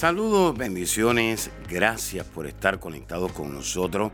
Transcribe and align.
Saludos, 0.00 0.56
bendiciones, 0.56 1.50
gracias 1.68 2.26
por 2.26 2.46
estar 2.46 2.80
conectados 2.80 3.32
con 3.32 3.52
nosotros 3.52 4.12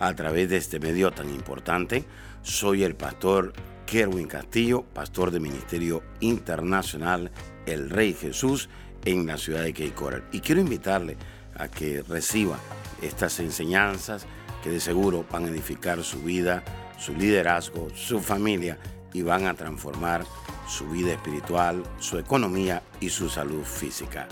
a 0.00 0.12
través 0.14 0.50
de 0.50 0.56
este 0.56 0.80
medio 0.80 1.12
tan 1.12 1.30
importante. 1.30 2.04
Soy 2.42 2.82
el 2.82 2.96
pastor 2.96 3.52
Kerwin 3.86 4.26
Castillo, 4.26 4.82
pastor 4.82 5.30
del 5.30 5.42
Ministerio 5.42 6.02
Internacional 6.18 7.30
El 7.66 7.88
Rey 7.88 8.14
Jesús 8.14 8.68
en 9.04 9.28
la 9.28 9.38
ciudad 9.38 9.62
de 9.62 9.72
Cape. 9.72 10.24
Y 10.32 10.40
quiero 10.40 10.60
invitarle 10.60 11.16
a 11.54 11.68
que 11.68 12.02
reciba 12.02 12.58
estas 13.00 13.38
enseñanzas 13.38 14.26
que 14.64 14.70
de 14.70 14.80
seguro 14.80 15.24
van 15.30 15.44
a 15.44 15.50
edificar 15.50 16.02
su 16.02 16.20
vida, 16.20 16.64
su 16.98 17.14
liderazgo, 17.14 17.86
su 17.94 18.18
familia 18.18 18.76
y 19.12 19.22
van 19.22 19.46
a 19.46 19.54
transformar 19.54 20.24
su 20.66 20.88
vida 20.88 21.12
espiritual, 21.12 21.84
su 22.00 22.18
economía 22.18 22.82
y 22.98 23.10
su 23.10 23.28
salud 23.28 23.62
física. 23.62 24.26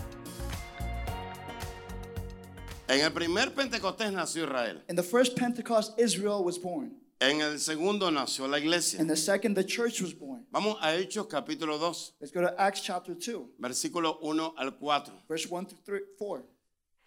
En 2.88 3.00
el 3.00 3.12
primer 3.12 3.52
Pentecostés 3.52 4.12
nació 4.12 4.44
Israel. 4.44 4.80
In 4.88 4.94
the 4.94 5.02
first 5.02 5.36
Pentecost, 5.36 5.98
Israel 5.98 6.44
was 6.44 6.56
born. 6.56 6.92
En 7.18 7.40
el 7.40 7.58
segundo 7.58 8.10
nació 8.10 8.46
la 8.46 8.58
iglesia. 8.58 9.00
In 9.00 9.08
the 9.08 9.16
second, 9.16 9.56
the 9.56 9.64
church 9.64 10.00
was 10.00 10.12
born. 10.12 10.46
Vamos 10.52 10.76
a 10.80 10.94
Hechos 10.94 11.26
capítulo 11.26 11.78
2, 11.80 12.14
Let's 12.20 12.32
go 12.32 12.42
to 12.42 12.54
Acts 12.60 12.82
chapter 12.82 13.14
2, 13.16 13.54
versículo 13.58 14.18
1 14.20 14.54
al 14.56 14.70
4. 14.78 15.12
verse 15.28 15.48
1 15.48 15.66
through 15.66 15.80
3, 15.84 16.00
4. 16.16 16.44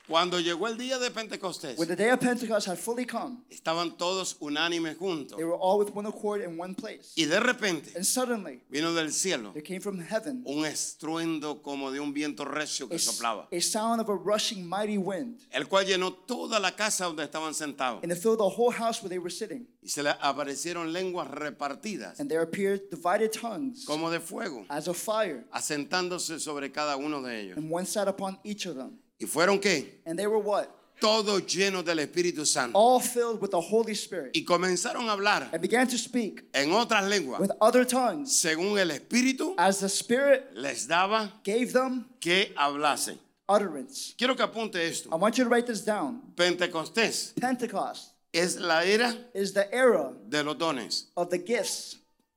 Cuando 0.10 0.40
llegó 0.40 0.68
el 0.68 0.76
día 0.78 0.98
de 0.98 1.12
Pentecostés, 1.12 1.78
When 1.78 1.88
the 1.88 1.96
day 1.96 2.10
of 2.10 2.20
Pentecost 2.20 2.68
had 2.68 2.78
fully 2.80 3.06
come, 3.06 3.44
estaban 3.50 3.96
todos 3.96 4.36
unánimes 4.40 4.98
juntos. 4.98 5.38
they 5.38 5.46
were 5.46 5.56
all 5.56 5.78
with 5.78 5.92
one 5.96 6.08
accord 6.08 6.42
in 6.42 6.60
one 6.60 6.74
place. 6.74 7.14
Y 7.16 7.26
de 7.26 7.40
repente 7.40 7.92
And 7.96 8.04
suddenly, 8.04 8.62
vino 8.70 8.92
del 8.94 9.12
cielo 9.12 9.52
there 9.54 9.62
came 9.64 9.80
from 9.80 10.00
heaven 10.00 10.42
un 10.48 10.66
estruendo 10.66 11.62
como 11.62 11.92
de 11.92 12.00
un 12.00 12.12
viento 12.12 12.44
recio 12.44 12.88
a, 12.88 12.90
que 12.90 12.98
soplaba, 13.00 13.48
a 13.52 13.62
sound 13.62 14.02
of 14.02 14.10
a 14.10 14.16
rushing 14.16 14.68
mighty 14.68 14.98
wind, 14.98 15.40
el 15.52 15.68
cual 15.68 15.86
llenó 15.86 16.12
toda 16.12 16.60
la 16.60 16.72
casa 16.76 17.06
donde 17.06 17.24
estaban 17.24 17.54
sentados. 17.54 18.02
and 18.02 18.12
it 18.12 18.18
filled 18.18 18.40
the 18.40 18.44
whole 18.50 18.72
house 18.72 19.04
where 19.04 19.10
they 19.10 19.20
were 19.20 19.30
sitting. 19.30 19.68
Y 19.84 19.90
se 19.90 20.02
le 20.02 20.10
aparecieron 20.22 20.92
lenguas 20.92 21.30
repartidas 21.30 22.20
And 22.20 22.30
there 22.30 22.42
appeared 22.42 22.90
divided 22.90 23.32
tongues 23.32 23.86
como 23.86 24.10
de 24.10 24.20
fuego, 24.20 24.66
as 24.70 24.88
of 24.88 24.98
fire, 24.98 25.46
asentándose 25.52 26.40
sobre 26.40 26.72
cada 26.72 26.98
uno 26.98 27.22
de 27.22 27.42
ellos. 27.42 27.58
and 27.58 27.70
one 27.72 27.86
sat 27.86 28.08
upon 28.08 28.40
each 28.44 28.66
of 28.66 28.76
them. 28.76 28.98
¿Y 29.20 29.26
fueron 29.28 29.60
qué? 29.60 30.02
And 30.06 30.18
they 30.18 30.28
were 30.28 30.40
what? 30.42 30.68
Todos 31.02 31.44
llenos 31.46 31.86
del 31.86 32.00
Espíritu 32.00 32.46
Santo. 32.46 32.78
All 32.78 33.00
filled 33.00 33.40
with 33.42 33.52
the 33.52 33.62
Holy 33.62 33.94
Spirit, 33.94 34.36
Y 34.36 34.44
comenzaron 34.44 35.08
a 35.08 35.14
hablar 35.14 35.50
and 35.54 35.62
began 35.62 35.88
to 35.88 35.98
speak 35.98 36.44
en 36.54 36.72
otras 36.74 37.08
lenguas, 37.08 37.40
with 37.40 37.52
other 37.62 37.86
tongues 37.86 38.34
según 38.36 38.78
el 38.78 38.90
Espíritu 38.92 39.54
as 39.58 39.80
the 39.80 39.88
Spirit 39.88 40.48
les 40.56 40.88
daba 40.88 41.32
gave 41.44 41.72
them 41.72 42.06
que 42.20 42.54
hablasen. 42.58 43.18
utterance. 43.48 44.14
Quiero 44.18 44.36
que 44.36 44.44
apunte 44.44 44.76
esto. 44.76 45.10
I 45.12 45.16
want 45.16 45.38
you 45.38 45.46
to 45.46 45.50
write 45.50 45.66
this 45.68 45.82
down. 45.86 46.22
Pentecostés 46.36 47.34
Pentecost 47.40 48.10
es 48.34 48.58
la 48.58 48.82
era 48.84 49.16
is 49.34 49.54
the 49.54 49.74
era 49.74 50.12
de 50.28 50.44
los 50.44 50.56
dones. 50.58 51.06
of 51.16 51.30
the 51.30 51.38
gifts. 51.38 51.96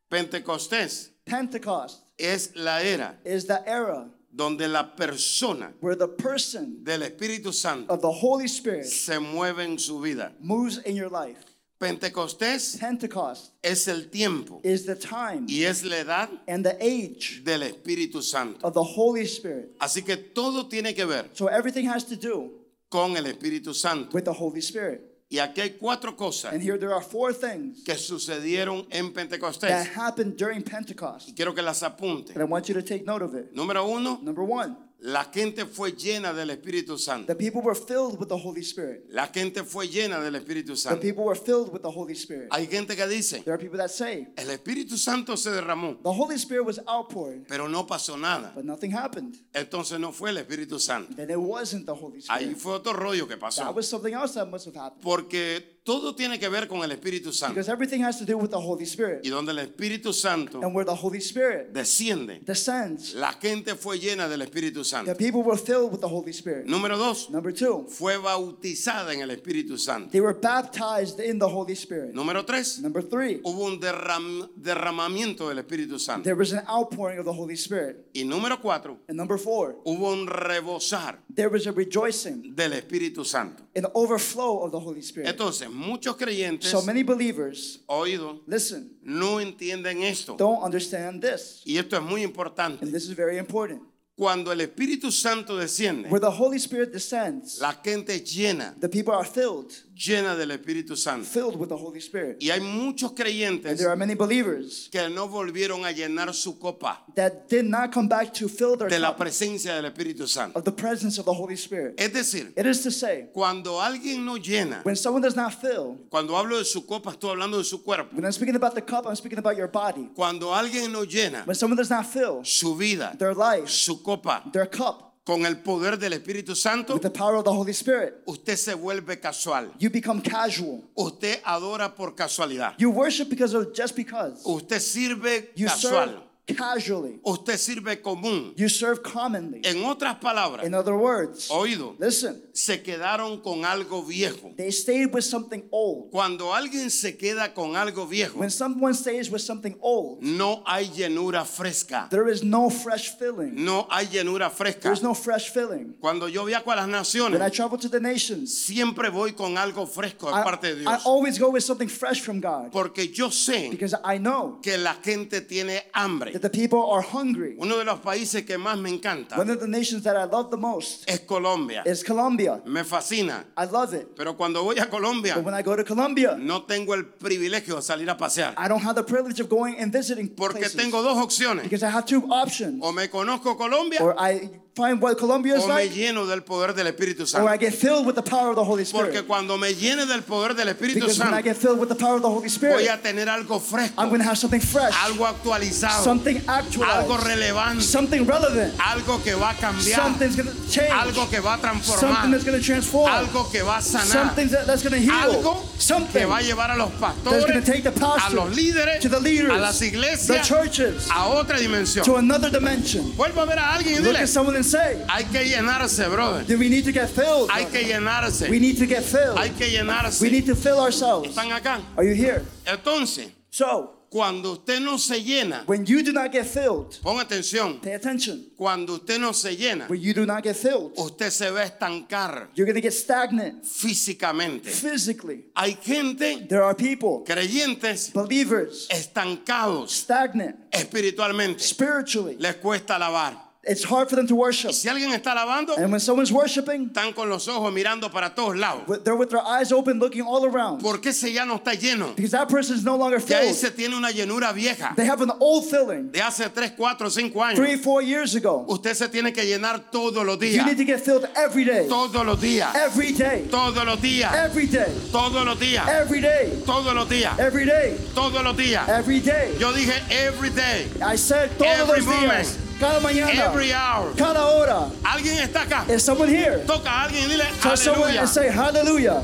Pentecostés 0.08 1.08
Pentecost 1.24 1.98
es 2.16 2.50
la 2.54 2.78
era 2.80 3.16
is 3.24 3.46
the 3.46 3.60
era 3.68 4.08
donde 4.34 4.66
la 4.68 4.94
persona 4.96 5.72
where 5.80 5.94
the 5.96 6.08
person 6.08 6.82
del 6.82 7.02
Espíritu 7.02 7.52
Santo 7.52 7.92
of 7.92 8.00
the 8.00 8.10
Holy 8.10 8.46
Spirit 8.48 8.84
se 8.86 9.18
mueve 9.18 9.64
en 9.64 9.78
su 9.78 10.00
vida. 10.00 10.32
moves 10.40 10.78
in 10.86 10.96
your 10.96 11.10
life. 11.10 11.38
Pentecostés 11.78 12.78
Pentecost 12.78 13.52
es 13.62 13.88
el 13.88 14.08
tiempo 14.08 14.60
is 14.62 14.86
the 14.86 14.94
time 14.94 15.46
y 15.48 15.64
es 15.64 15.84
la 15.84 15.96
edad 15.96 16.28
and 16.46 16.64
the 16.64 16.76
age 16.80 17.42
del 17.44 17.62
Espíritu 17.62 18.22
Santo. 18.22 18.64
of 18.66 18.72
the 18.72 18.82
Holy 18.82 19.26
Spirit. 19.26 19.76
Así 19.80 20.02
que 20.04 20.16
todo 20.16 20.68
tiene 20.68 20.94
que 20.94 21.04
ver 21.04 21.28
So 21.34 21.48
everything 21.48 21.86
has 21.88 22.04
to 22.04 22.16
do 22.16 22.52
con 22.88 23.16
el 23.16 23.24
Espíritu 23.26 23.74
Santo. 23.74 24.10
with 24.14 24.24
the 24.24 24.32
Holy 24.32 24.60
Spirit. 24.60 25.11
Y 25.32 25.38
aquí 25.38 25.62
hay 25.62 25.78
cuatro 25.80 26.14
cosas 26.14 26.52
And 26.52 26.62
here 26.62 26.76
there 26.76 26.92
are 26.92 27.02
four 27.02 27.32
things 27.32 27.82
que 27.84 27.96
sucedieron 27.96 28.86
en 28.90 29.06
that 29.06 29.14
Pentecostés. 29.14 29.88
happened 29.96 30.36
during 30.36 30.62
Pentecost. 30.62 31.34
Quiero 31.34 31.54
que 31.54 31.62
las 31.62 31.82
apunte. 31.82 32.34
And 32.34 32.42
I 32.42 32.44
want 32.44 32.68
you 32.68 32.74
to 32.74 32.82
take 32.82 33.06
note 33.06 33.24
of 33.24 33.34
it. 33.34 33.50
Número 33.54 33.82
uno, 33.86 34.18
Number 34.20 34.44
one, 34.44 34.76
la 35.04 35.24
gente 35.24 35.66
fue 35.66 35.92
llena 35.92 36.32
del 36.32 36.50
Espíritu 36.50 36.96
Santo. 36.96 37.26
the 37.26 37.34
people 37.34 37.60
were 37.60 37.74
filled 37.74 38.20
with 38.20 38.28
the 38.28 38.36
Holy 38.38 38.62
Spirit. 38.62 39.04
La 39.10 39.26
gente 39.26 39.64
fue 39.64 39.88
llena 39.88 40.20
del 40.20 40.36
Espíritu 40.36 40.74
The 40.74 40.76
Santo. 40.76 41.00
people 41.00 41.24
were 41.24 41.34
filled 41.38 41.72
with 41.72 41.82
the 41.82 41.90
Holy 41.90 42.14
Spirit. 42.14 42.48
Hay 42.52 42.66
gente 42.68 42.94
que 42.94 43.06
dice, 43.08 43.42
There 43.42 43.52
are 43.52 43.58
people 43.58 43.78
that 43.78 43.90
say 43.90 44.28
el 44.36 44.48
Espíritu 44.50 44.96
Santo 44.96 45.36
se 45.36 45.50
derramó, 45.50 45.96
the 46.02 46.12
Holy 46.12 46.36
Spirit 46.36 46.64
was 46.64 46.80
outpoured, 46.86 47.46
pero 47.48 47.68
no 47.68 47.84
pasó 47.84 48.16
nada. 48.16 48.52
but 48.54 48.64
nothing 48.64 48.92
happened. 48.92 49.36
Entonces 49.52 49.98
no 49.98 50.12
fue 50.12 50.30
el 50.30 50.36
Espíritu 50.38 50.78
Santo. 50.78 51.14
Then 51.16 51.30
it 51.30 51.40
wasn't 51.40 51.84
the 51.86 51.94
Holy 51.94 52.20
Ahí 52.28 52.42
Spirit. 52.52 52.56
fue 52.58 52.72
otro 52.74 52.92
rollo 52.92 53.26
que 53.26 53.36
pasó. 53.36 53.62
That 53.64 53.74
was 53.74 53.88
something 53.88 54.14
else 54.14 54.34
that 54.34 54.46
must 54.48 54.66
have 54.66 54.76
happened. 54.76 55.02
Porque 55.02 55.71
todo 55.84 56.14
tiene 56.14 56.38
que 56.38 56.48
ver 56.48 56.68
con 56.68 56.82
el 56.84 56.92
Espíritu 56.92 57.32
Santo. 57.32 57.54
Because 57.54 57.68
everything 57.70 58.02
has 58.04 58.18
to 58.18 58.24
do 58.24 58.38
with 58.38 58.50
the 58.50 58.56
Holy 58.60 58.84
Spirit. 58.84 59.24
Y 59.24 59.30
donde 59.30 59.50
el 59.52 59.58
Espíritu 59.58 60.12
Santo 60.12 60.60
And 60.62 60.74
where 60.74 60.84
the 60.84 60.94
Holy 60.94 61.18
Spirit 61.20 61.72
desciende, 61.72 62.40
descends, 62.44 63.14
la 63.14 63.32
gente 63.32 63.74
fue 63.74 63.98
llena 63.98 64.28
del 64.28 64.42
Espíritu 64.42 64.80
the 64.80 64.84
Santo. 64.84 65.14
people 65.16 65.42
were 65.42 65.56
filled 65.58 65.90
with 65.90 66.00
the 66.00 66.08
Holy 66.08 66.32
Spirit. 66.32 66.66
Número 66.66 66.96
dos, 66.96 67.30
Number 67.30 67.52
two, 67.52 67.86
fue 67.88 68.16
bautizada 68.16 69.12
en 69.12 69.22
el 69.22 69.30
Espíritu 69.30 69.76
Santo. 69.76 70.10
they 70.12 70.20
were 70.20 70.34
baptized 70.38 71.18
in 71.20 71.38
the 71.38 71.48
Holy 71.48 71.74
Spirit. 71.74 72.14
Número 72.14 72.44
tres, 72.46 72.78
Number 72.80 73.02
three, 73.02 73.40
hubo 73.42 73.64
un 73.66 73.80
derram- 73.80 74.48
derramamiento 74.56 75.48
del 75.48 75.58
Espíritu 75.58 75.98
Santo. 75.98 76.22
there 76.24 76.36
was 76.36 76.52
an 76.52 76.62
outpouring 76.68 77.18
of 77.18 77.24
the 77.24 77.32
Holy 77.32 77.56
Spirit. 77.56 78.06
Y 78.14 78.22
número 78.24 78.60
cuatro, 78.60 78.98
And 79.08 79.16
number 79.18 79.38
four, 79.38 79.76
hubo 79.84 80.12
un 80.12 80.26
rebosar 80.28 81.18
there 81.34 81.48
was 81.48 81.66
a 81.66 81.72
rejoicing, 81.72 82.54
del 82.54 82.72
Espíritu 82.74 83.24
Santo. 83.24 83.64
an 83.74 83.86
overflow 83.94 84.62
of 84.64 84.70
the 84.70 84.78
Holy 84.78 85.02
Spirit. 85.02 85.28
Entonces, 85.28 85.68
muchos 85.72 86.16
creyentes, 86.16 86.70
So 86.70 86.82
many 86.82 87.02
believers, 87.02 87.80
oído, 87.86 88.40
listen, 88.46 88.96
no 89.02 89.40
entienden 89.40 90.02
esto. 90.02 90.36
don't 90.36 90.62
understand 90.62 91.20
this. 91.22 91.62
Y 91.64 91.78
esto 91.78 91.96
es 91.96 92.02
muy 92.02 92.22
importante. 92.22 92.84
And 92.84 92.92
this 92.92 93.04
is 93.08 93.16
very 93.16 93.38
important. 93.38 93.82
Cuando 94.14 94.52
el 94.52 94.60
Espíritu 94.60 95.10
Santo 95.10 95.56
desciende, 95.56 96.08
Where 96.10 96.20
the 96.20 96.30
Holy 96.30 96.58
Spirit 96.58 96.92
descends, 96.92 97.58
la 97.60 97.72
gente 97.82 98.20
llena, 98.22 98.74
the 98.78 98.88
people 98.88 99.14
are 99.14 99.24
filled, 99.26 99.72
llena 99.94 100.36
del 100.36 100.50
Espíritu 100.50 100.96
Santo. 100.96 101.24
filled 101.24 101.56
with 101.56 101.68
the 101.68 101.76
Holy 101.76 101.98
Spirit. 101.98 102.36
Y 102.38 102.50
hay 102.50 102.60
muchos 102.60 103.10
And 103.12 103.16
creyentes 103.18 103.78
there 103.78 103.88
are 103.88 103.96
many 103.96 104.14
believers 104.14 104.90
que 104.92 105.08
no 105.08 105.28
volvieron 105.28 105.86
a 105.86 105.92
llenar 105.92 106.34
su 106.34 106.58
copa 106.58 107.02
that 107.16 107.48
did 107.48 107.64
not 107.64 107.90
come 107.90 108.06
back 108.06 108.34
to 108.34 108.48
fill 108.50 108.76
their 108.76 108.90
de 108.90 108.98
la 108.98 109.08
cup 109.08 109.18
presencia 109.20 109.74
del 109.74 109.86
Espíritu 109.86 110.28
Santo. 110.28 110.58
of 110.58 110.64
the 110.66 110.72
presence 110.72 111.18
of 111.18 111.24
the 111.24 111.32
Holy 111.32 111.56
Spirit. 111.56 111.94
Es 111.98 112.12
decir, 112.12 112.52
It 112.54 112.66
is 112.66 112.82
to 112.82 112.90
say, 112.90 113.30
cuando 113.32 113.80
alguien 113.80 114.26
no 114.26 114.36
llena, 114.36 114.82
when 114.84 114.94
someone 114.94 115.22
does 115.22 115.36
not 115.36 115.54
fill, 115.54 115.96
cuando 116.10 116.36
hablo 116.36 116.58
de 116.58 116.66
su 116.66 116.84
copa, 116.84 117.12
estoy 117.12 117.30
hablando 117.30 117.56
de 117.56 117.64
su 117.64 117.82
cuerpo. 117.82 118.14
when 118.14 118.26
I'm 118.26 118.32
speaking 118.32 118.56
about 118.56 118.74
the 118.74 118.82
cup, 118.82 119.06
I'm 119.06 119.16
speaking 119.16 119.38
about 119.38 119.56
your 119.56 119.68
body. 119.68 120.10
Cuando 120.14 120.54
alguien 120.54 120.92
no 120.92 121.04
llena 121.06 121.46
When 121.46 121.54
someone 121.56 121.78
does 121.78 121.88
not 121.90 122.04
fill 122.04 122.44
su 122.44 122.76
vida, 122.76 123.16
their 123.18 123.34
life, 123.34 123.68
su 123.70 124.01
copa, 124.02 124.42
their 124.52 124.68
cup, 124.68 125.12
con 125.24 125.46
el 125.46 125.56
poder 125.62 125.96
del 125.96 126.12
Espíritu 126.14 126.54
Santo, 126.56 126.94
with 126.94 127.02
the 127.02 127.10
power 127.10 127.36
of 127.36 127.44
the 127.44 127.52
Holy 127.52 127.72
Spirit, 127.72 128.22
usted 128.26 128.56
se 128.56 128.74
vuelve 128.74 129.20
casual. 129.20 129.70
you 129.78 129.88
become 129.88 130.20
casual. 130.20 130.82
Usted 130.96 131.40
adora 131.44 131.94
por 131.94 132.14
casualidad. 132.14 132.74
You 132.78 132.90
worship 132.90 133.28
because 133.28 133.54
of 133.54 133.72
just 133.72 133.94
because. 133.94 134.42
Usted 134.44 134.80
sirve 134.80 135.50
You 135.54 135.68
serve 135.68 136.06
casual. 136.06 136.22
Casually. 136.46 137.20
Usted 137.24 137.56
sirve 137.56 138.00
común. 138.02 138.52
You 138.56 138.68
serve 138.68 139.02
commonly. 139.02 139.60
En 139.64 139.84
otras 139.84 140.16
palabras, 140.16 140.66
In 140.66 140.74
other 140.74 140.94
words, 140.94 141.48
oído, 141.50 141.94
listen, 141.98 142.42
se 142.52 142.82
quedaron 142.82 143.40
con 143.42 143.64
algo 143.64 144.02
viejo. 144.02 144.52
they 144.56 144.70
stayed 144.70 145.12
with 145.12 145.22
something 145.22 145.62
old. 145.70 146.10
Cuando 146.10 146.52
alguien 146.52 146.90
se 146.90 147.16
queda 147.16 147.54
con 147.54 147.76
algo 147.76 148.06
viejo, 148.06 148.38
When 148.38 148.50
someone 148.50 148.94
stays 148.94 149.30
with 149.30 149.40
something 149.40 149.76
old, 149.80 150.20
no 150.22 150.62
hay 150.66 150.88
llenura 150.88 151.44
fresca. 151.44 152.08
there 152.10 152.28
is 152.30 152.42
no 152.42 152.68
fresh 152.70 153.16
filling. 153.18 153.64
No 153.64 153.86
hay 153.90 154.06
llenura 154.06 154.50
fresca. 154.50 154.80
There's 154.82 155.02
no 155.02 155.14
fresh 155.14 155.50
filling. 155.52 155.94
Cuando 156.00 156.28
yo 156.28 156.44
viajo 156.44 156.70
a 156.72 156.76
las 156.76 156.86
When 156.86 156.94
I 156.94 156.98
naciones, 156.98 157.52
travel 157.52 157.78
to 157.78 157.88
the 157.88 158.00
nations, 158.00 158.52
siempre 158.64 159.08
voy 159.10 159.32
con 159.32 159.56
algo 159.56 159.86
fresco 159.86 160.26
de 160.30 160.40
I, 160.40 160.44
parte 160.44 160.74
de 160.74 160.82
I 160.82 160.84
Dios. 160.86 161.06
always 161.06 161.38
go 161.38 161.50
with 161.50 161.62
something 161.62 161.88
fresh 161.88 162.20
from 162.20 162.40
God 162.40 162.70
Porque 162.72 163.08
yo 163.12 163.30
sé 163.30 163.70
because 163.70 163.94
I 164.04 164.18
know 164.18 164.60
que 164.60 164.76
la 164.78 164.94
gente 165.02 165.40
tiene 165.40 165.84
hambre. 165.94 166.31
That 166.32 166.42
the 166.42 166.50
people 166.50 166.90
are 166.90 167.02
hungry. 167.02 167.54
Uno 167.58 167.78
de 167.78 167.84
los 167.84 168.00
países 168.00 168.44
que 168.44 168.56
más 168.58 168.78
me 168.78 168.90
encanta 168.90 169.38
One 169.38 169.50
of 169.50 169.60
the 169.60 169.68
nations 169.68 170.02
that 170.04 170.16
I 170.16 170.24
love 170.24 170.50
the 170.50 170.56
most 170.56 171.04
es 171.08 171.20
Colombia. 171.20 171.82
is 171.86 172.02
Colombia. 172.02 172.60
Me 172.66 172.82
fascina. 172.84 173.44
I 173.56 173.64
love 173.66 173.94
it. 173.94 174.08
Pero 174.16 174.36
cuando 174.36 174.62
voy 174.64 174.78
a 174.78 174.86
Colombia, 174.88 175.34
But 175.36 175.44
when 175.44 175.54
I 175.54 175.62
go 175.62 175.76
to 175.76 175.84
Colombia, 175.84 176.36
no 176.38 176.62
tengo 176.62 176.94
el 176.94 177.04
privilegio 177.06 177.76
de 177.76 177.82
salir 177.82 178.08
a 178.10 178.16
pasear. 178.16 178.54
I 178.56 178.68
don't 178.68 178.82
have 178.82 178.94
the 178.94 179.04
privilege 179.04 179.40
of 179.40 179.48
going 179.48 179.76
and 179.78 179.92
visiting 179.92 180.28
Porque 180.28 180.58
places 180.60 180.76
tengo 180.76 181.02
dos 181.02 181.18
opciones. 181.18 181.62
because 181.64 181.82
I 181.82 181.90
have 181.90 182.06
two 182.06 182.26
options. 182.30 182.80
O 182.82 182.92
me 182.92 183.08
conozco 183.08 183.56
Colombia 183.56 184.00
Or 184.02 184.14
I 184.18 184.50
find 184.74 185.00
what 185.02 185.18
Colombia 185.18 185.54
is 185.54 185.64
o 185.64 185.68
me 185.68 185.74
like, 185.74 185.90
lleno 185.90 186.26
del 186.26 186.40
poder 186.42 186.72
del 186.72 186.86
Espíritu 186.86 187.22
or 187.22 187.26
Santo. 187.26 187.46
I 187.46 187.56
get 187.58 187.74
filled 187.74 188.06
with 188.06 188.14
the 188.14 188.22
power 188.22 188.50
of 188.50 188.56
the 188.56 188.64
Holy 188.64 188.84
Porque 188.84 189.08
Spirit. 189.10 189.26
cuando 189.26 189.58
me 189.58 189.74
llene 189.74 190.06
del 190.06 190.22
poder 190.22 190.54
del 190.54 190.68
Espíritu 190.68 190.94
Because 190.94 191.18
when 191.18 191.28
I 191.28 191.30
Santo, 191.32 191.44
get 191.44 191.56
filled 191.56 191.78
with 191.78 191.88
the 191.90 191.94
power 191.94 192.16
of 192.16 192.22
the 192.22 192.30
Holy 192.30 192.48
voy 192.48 192.48
Spirit, 192.48 192.88
a 192.88 192.96
tener 192.96 193.26
algo 193.26 193.60
fresco, 193.60 194.00
I'm 194.00 194.08
going 194.08 194.20
to 194.20 194.26
have 194.26 194.38
something 194.38 194.60
fresh, 194.60 194.94
algo 194.94 195.26
actualizado, 195.26 196.02
something 196.02 196.38
algo 196.38 196.48
actualized, 196.48 197.26
relevante, 197.26 197.82
something 197.82 198.24
relevant, 198.24 198.74
algo 198.78 199.22
que 199.22 199.34
va 199.34 199.50
a 199.50 199.54
cambiar, 199.54 200.00
something's 200.00 200.36
going 200.36 200.48
to 200.48 200.70
change, 200.70 200.90
algo 200.90 201.28
que 201.28 201.40
va 201.40 201.54
a 201.54 201.58
something 201.58 201.82
transformar, 201.82 202.30
that's 202.30 202.44
going 202.44 202.58
to 202.58 202.64
transform, 202.64 203.10
algo 203.10 203.52
que 203.52 203.62
va 203.62 203.76
a 203.76 203.82
sanar, 203.82 204.06
something 204.06 204.48
that, 204.48 204.66
that's 204.66 204.82
going 204.82 204.94
to 204.94 205.00
heal, 205.00 205.12
algo 205.12 205.60
que 205.72 205.80
something 205.82 206.26
va 206.26 206.38
a 206.38 206.42
llevar 206.42 206.70
a 206.70 206.76
los 206.76 206.90
that's 206.98 207.18
pastores, 207.18 207.44
going 207.44 207.60
to 207.62 207.72
take 207.72 207.82
the 207.82 207.90
a 207.90 207.92
pastor 207.92 208.36
los 208.36 208.56
líderes, 208.56 209.00
to 209.00 209.10
the 209.10 209.20
leaders, 209.20 209.50
a 209.50 209.58
las 209.58 209.78
the 209.80 209.88
iglesias, 209.88 210.48
churches, 210.48 211.08
a 211.10 211.28
otra 211.28 211.58
dimensión. 211.58 212.04
to 212.04 212.16
another 212.16 212.48
dimension. 212.50 213.02
Vuelvo 213.16 213.42
a 213.42 213.46
ver 213.46 213.58
a 213.58 213.74
alguien 213.74 213.96
y 213.96 213.98
Look 213.98 214.14
dile, 214.14 214.22
at 214.22 214.28
someone 214.28 214.56
and 214.56 214.61
say, 214.62 215.02
hay 215.08 215.24
que 215.24 215.44
llenarse, 215.44 216.08
brother. 216.10 216.44
do 216.44 216.58
we 216.58 216.68
need 216.68 216.84
to 216.84 216.92
get 216.92 217.08
filled? 217.10 217.50
Hay 217.50 217.66
que 217.66 217.82
llenarse. 217.82 218.48
We 218.48 218.58
need 218.58 218.78
to 218.78 218.86
get 218.86 219.02
filled. 219.04 219.38
Hay 219.38 219.50
que 219.50 219.66
llenarse. 219.68 220.20
We 220.20 220.30
need 220.30 220.46
to 220.46 220.54
fill 220.54 220.78
ourselves. 220.80 221.28
¿Están 221.34 221.50
acá? 221.52 221.80
Are 221.96 222.04
you 222.04 222.14
here? 222.14 222.42
Entonces, 222.66 223.30
So, 223.50 223.98
cuando 224.08 224.52
usted 224.52 224.80
no 224.80 224.96
se 224.98 225.22
llena, 225.22 225.64
when 225.66 225.84
you 225.86 226.02
do 226.02 226.12
not 226.12 226.30
get 226.32 226.46
filled, 226.46 226.98
ponga 227.02 227.22
atención, 227.22 227.80
pay 227.82 227.92
attention. 227.94 228.46
cuando 228.56 228.94
usted 228.94 229.18
no 229.18 229.32
se 229.32 229.54
llena, 229.56 229.86
When 229.88 230.00
you 230.00 230.12
do 230.14 230.24
not 230.26 230.42
get 230.42 230.56
filled, 230.56 230.92
usted 230.98 231.30
se 231.30 231.50
va 231.50 231.60
a 231.60 231.66
estancar 231.66 232.48
you're 232.54 232.70
to 232.72 232.80
get 232.80 232.92
stagnant 232.92 233.62
físicamente. 233.64 234.66
physically. 234.70 235.44
Hay 235.56 235.76
gente, 235.82 236.46
There 236.48 236.62
are 236.62 236.74
people, 236.74 237.24
creyentes, 237.26 238.10
believers, 238.12 238.86
estancados 238.90 239.90
stagnant 239.90 240.56
espiritualmente. 240.70 241.60
spiritually. 241.60 242.36
Les 242.38 242.54
cuesta 242.56 242.96
alabar. 242.96 243.51
It's 243.64 243.84
hard 243.84 244.08
for 244.10 244.16
them 244.16 244.26
to 244.26 244.34
worship. 244.34 244.72
Si 244.72 244.88
alguien 244.88 245.12
está 245.12 245.30
alabando, 245.30 245.76
And 245.78 245.92
when 245.92 246.00
someone's 246.00 246.32
worshiping, 246.32 246.90
están 246.90 247.14
con 247.14 247.28
los 247.28 247.46
ojos 247.46 247.72
mirando 247.72 248.10
para 248.10 248.30
todos 248.34 248.56
lados. 248.56 248.88
with- 248.88 249.04
they're 249.04 249.14
with 249.14 249.28
their 249.30 249.40
eyes 249.40 249.70
open 249.70 250.00
looking 250.00 250.22
all 250.22 250.44
around. 250.44 250.82
Porque 250.82 251.10
ese 251.10 251.32
ya 251.32 251.44
no 251.44 251.58
está 251.58 251.72
lleno. 251.74 252.12
Because 252.16 252.32
that 252.32 252.48
person 252.48 252.74
is 252.76 252.82
no 252.82 252.96
longer 252.96 253.18
Ya 253.20 253.38
filled. 253.38 253.50
ese 253.52 253.70
tiene 253.70 253.94
una 253.94 254.10
llenura 254.10 254.52
vieja 254.52 254.94
They 254.96 255.04
have 255.06 255.20
an 255.22 255.30
old 255.38 255.66
filling. 255.70 256.10
de 256.10 256.20
hace 256.20 256.48
3, 256.52 256.72
4, 256.76 257.08
5 257.08 257.40
años. 257.40 257.54
Three, 257.54 257.76
four 257.76 258.02
years 258.02 258.34
ago. 258.34 258.64
Usted 258.68 258.94
se 258.96 259.06
tiene 259.08 259.32
que 259.32 259.44
llenar 259.44 259.92
todos 259.92 260.26
los 260.26 260.38
You 260.40 260.40
días. 260.58 260.66
need 260.66 260.78
to 260.78 260.84
get 260.84 261.00
filled 261.04 261.28
every 261.36 261.62
day. 261.64 261.86
Todos 261.88 262.26
los 262.26 262.40
días. 262.40 262.74
Every 262.74 263.12
day. 263.12 263.46
Todos 263.48 263.84
los 263.86 264.00
días. 264.00 264.34
Every 264.34 264.66
day. 264.66 264.90
Todos 265.12 265.44
los 265.46 265.56
días. 265.60 265.86
Every 265.88 266.20
day. 266.20 266.62
Todos 266.66 266.94
los 266.96 267.08
días. 267.08 267.38
Every 267.38 267.64
day. 267.64 267.96
Todos 268.12 268.42
los 268.42 268.56
días. 268.56 268.88
Every 268.88 269.20
day. 269.20 269.54
Yo 269.60 269.72
dije 269.72 269.94
every 270.10 270.50
day. 270.50 270.88
I 271.00 271.14
said 271.14 271.48
todos 271.56 271.68
Every 271.88 272.00
los 272.04 272.20
días. 272.20 272.58
Cada 272.82 272.98
mañana. 273.00 273.30
Every 273.32 273.70
hour. 273.72 274.12
Cada 274.16 274.44
hora. 274.44 274.90
¿Alguien 275.04 275.38
está 275.38 275.62
acá? 275.62 275.86
Is 275.88 276.02
someone 276.02 276.28
here? 276.28 276.64
Toca 276.66 276.90
a 276.90 277.04
alguien 277.04 277.26
y 277.26 277.28
dile 277.34 277.44
Touch 277.62 277.78
someone 277.78 278.10
aleluya. 278.10 278.20
and 278.22 278.28
say 278.28 278.48
hallelujah. 278.48 279.22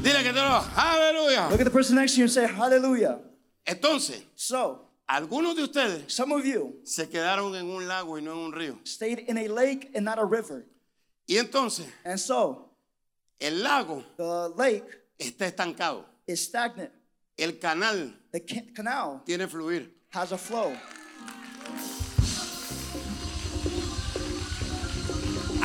Dile 0.00 0.22
que 0.22 0.32
te 0.32 0.38
lo 0.40 0.62
aleluya. 0.76 1.50
Look 1.50 1.60
at 1.60 1.64
the 1.64 1.70
person 1.72 1.96
next 1.96 2.12
to 2.12 2.18
you 2.18 2.24
and 2.26 2.32
say 2.32 2.46
hallelujah. 2.46 3.18
Entonces, 3.66 4.22
So, 4.36 4.82
algunos 5.08 5.56
de 5.56 5.64
ustedes 5.64 6.04
some 6.14 6.30
of 6.30 6.44
you 6.46 6.76
se 6.84 7.06
quedaron 7.06 7.52
en 7.56 7.66
un 7.68 7.88
lago 7.88 8.16
y 8.16 8.20
no 8.22 8.30
en 8.34 8.38
un 8.38 8.52
río. 8.52 8.78
stayed 8.86 9.24
in 9.28 9.38
a 9.38 9.48
lake 9.48 9.90
and 9.96 10.04
not 10.04 10.20
a 10.20 10.24
river. 10.24 10.64
Y 11.28 11.38
entonces, 11.38 11.86
And 12.04 12.16
so, 12.20 12.70
el 13.40 13.60
lago 13.64 14.04
the 14.16 14.50
lake 14.56 14.84
está 15.18 15.46
estancado. 15.52 16.04
is 16.28 16.44
stagnant. 16.44 16.92
El 17.36 17.58
canal 17.58 18.14
The 18.30 18.38
ca- 18.40 18.62
canal 18.72 19.22
tiene 19.26 19.48
fluir. 19.48 19.90
has 20.12 20.30
a 20.30 20.38
flow. 20.38 20.72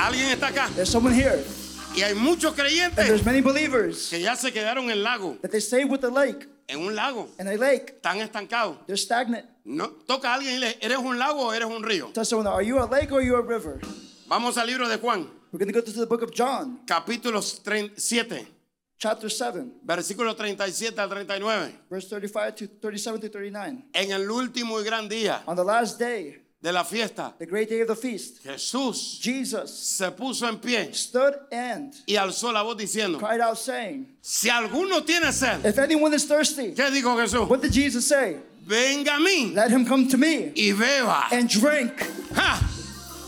Alguien 0.02 0.30
está 0.30 0.48
acá. 0.48 0.68
There's 0.74 0.90
someone 0.90 1.14
here. 1.14 1.44
Y 1.96 2.02
hay 2.02 2.16
muchos 2.16 2.58
And 2.58 2.58
there's 2.58 3.22
creyentes 3.22 3.26
many 3.26 3.42
believers 3.42 4.10
que 4.10 4.20
ya 4.20 4.36
se 4.36 4.52
quedaron 4.52 4.86
en 4.86 4.92
el 4.98 5.04
lago. 5.04 5.38
that 5.44 5.52
they 5.52 5.60
stay 5.62 5.86
with 5.86 6.00
the 6.00 6.10
lake. 6.10 6.48
En 6.68 6.80
un 6.80 6.96
lago. 6.96 7.30
In 7.40 7.48
a 7.48 7.56
lake, 7.56 8.02
Están 8.02 8.20
estancados. 8.22 8.78
they're 8.88 8.98
stagnant. 8.98 9.46
No, 9.64 9.90
toca 10.08 10.30
a 10.30 10.34
alguien 10.40 10.56
y 10.56 10.60
le 10.60 10.78
¿eres 10.82 10.98
un 10.98 11.20
lago 11.20 11.48
o 11.48 11.54
eres 11.54 11.68
un 11.68 11.84
río? 11.84 12.12
Tell 12.14 12.26
someone, 12.26 12.48
are 12.48 12.64
you 12.64 12.80
a 12.80 12.88
lake 12.88 13.12
or 13.12 13.20
are 13.20 13.24
you 13.24 13.36
a 13.36 13.42
river? 13.42 13.80
Vamos 14.28 14.58
al 14.58 14.66
libro 14.66 14.88
de 14.90 14.98
Juan, 14.98 15.30
We're 15.52 15.60
going 15.60 15.72
to 15.72 15.74
go 15.74 15.82
to 15.82 15.92
the 15.92 16.08
book 16.08 16.24
of 16.24 16.32
John, 16.32 16.80
capítulo 16.88 17.44
7, 17.44 18.48
chapter 18.98 19.30
7, 19.30 19.82
versículos 19.86 20.36
37 20.36 20.98
al 20.98 21.10
39. 21.10 21.74
verse 21.90 22.08
35 22.08 22.56
to 22.56 22.68
37 22.82 23.20
to 23.22 23.30
39. 23.30 23.84
En 23.94 24.12
el 24.12 24.32
último 24.32 24.80
y 24.80 24.84
gran 24.84 25.08
día 25.08 25.44
On 25.46 25.56
the 25.56 25.64
last 25.64 26.00
day, 26.00 26.41
de 26.62 26.72
la 26.72 26.84
fiesta, 26.84 27.34
the 27.40 27.46
great 27.46 27.70
day 27.70 27.82
of 27.82 27.88
the 27.88 27.96
feast, 27.96 28.44
Jesús 28.44 29.20
Jesus 29.22 29.72
se 29.72 30.12
puso 30.12 30.48
en 30.48 30.58
pie 30.60 30.94
stood 30.94 31.34
and 31.52 31.94
y 32.08 32.16
alzó 32.16 32.52
la 32.54 32.62
voz 32.62 32.78
diciendo, 32.78 33.18
cried 33.20 33.42
out, 33.42 33.58
saying, 33.58 34.06
si 34.22 34.50
alguno 34.50 35.04
tiene 35.04 35.32
sed, 35.32 35.66
If 35.66 35.80
anyone 35.80 36.14
is 36.14 36.26
thirsty, 36.26 36.74
¿qué 36.76 36.92
dijo 36.92 37.16
Jesús? 37.18 37.48
what 37.50 37.62
did 37.62 37.72
Jesus 37.74 38.06
say? 38.08 38.38
Venga 38.64 39.16
a 39.16 39.20
mí 39.20 39.54
Let 39.56 39.72
him 39.72 39.86
come 39.86 40.08
to 40.08 40.18
me 40.18 40.52
y 40.56 40.72
beba. 40.72 41.32
and 41.32 41.50
drink. 41.50 41.92
Ja, 42.36 42.60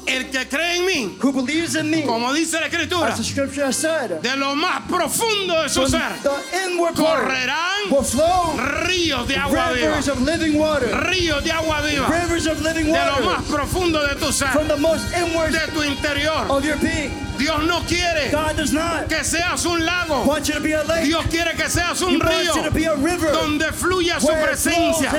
El 0.06 0.30
que 0.30 0.48
cree 0.48 0.78
en 0.78 0.86
mí, 0.86 1.18
Who 1.22 1.32
believes 1.32 1.76
in 1.76 1.90
me, 1.90 2.04
como 2.04 2.34
dice 2.34 2.60
la 2.60 2.68
escritura, 2.68 3.08
as 3.10 3.18
the 3.18 3.24
scripture 3.24 3.64
has 3.66 3.78
said, 3.78 4.22
de 4.22 4.36
lo 4.38 4.56
más 4.56 4.82
profundo 4.88 5.62
de 5.64 5.70
su 5.70 5.88
ser, 5.88 6.02
the 6.24 6.66
inward 6.66 6.96
part 6.96 7.22
correrán 7.24 7.90
will 7.92 8.04
flow 8.04 8.54
ríos 8.86 9.28
de 9.28 9.36
agua 9.38 9.72
viva. 9.74 9.88
rivers 9.88 10.08
of 10.10 10.22
living 10.22 10.58
water, 10.58 10.88
Ríos 10.88 11.44
de 11.44 11.52
agua 11.52 11.82
viva. 11.82 12.08
rivers 12.10 12.48
of 12.48 12.62
living 12.62 12.86
De 12.86 12.92
lo 12.92 13.22
más 13.32 13.44
profundo 13.50 14.06
de 14.08 14.16
tu 14.16 14.32
ser, 14.32 14.48
from 14.50 14.68
the 14.68 14.78
most 14.78 15.06
inward 15.16 15.52
de 15.54 15.66
tu 15.74 15.82
interior. 15.82 16.46
of 16.50 16.66
your 16.66 16.78
being. 16.78 17.12
Dios 17.36 17.64
no 17.66 17.80
quiere 17.88 18.30
God 18.32 18.56
does 18.56 18.72
not 18.72 19.10
que 19.10 19.24
seas 19.24 19.66
un 19.66 19.84
lago. 19.84 20.24
want 20.24 20.48
you 20.48 20.54
to 20.54 20.60
be 20.60 20.74
a 20.74 20.84
lake. 20.84 21.06
Dios 21.06 21.26
quiere 21.32 21.52
que 21.56 21.68
seas 21.68 22.00
He 22.00 22.06
un 22.06 22.20
wants 22.20 22.56
you 22.56 22.62
to 22.64 22.70
río 22.70 22.74
be 22.74 22.86
a 22.86 22.96
river 22.96 23.32
donde 23.32 23.72
fluya 23.74 24.20
su 24.22 24.28
presencia, 24.28 25.10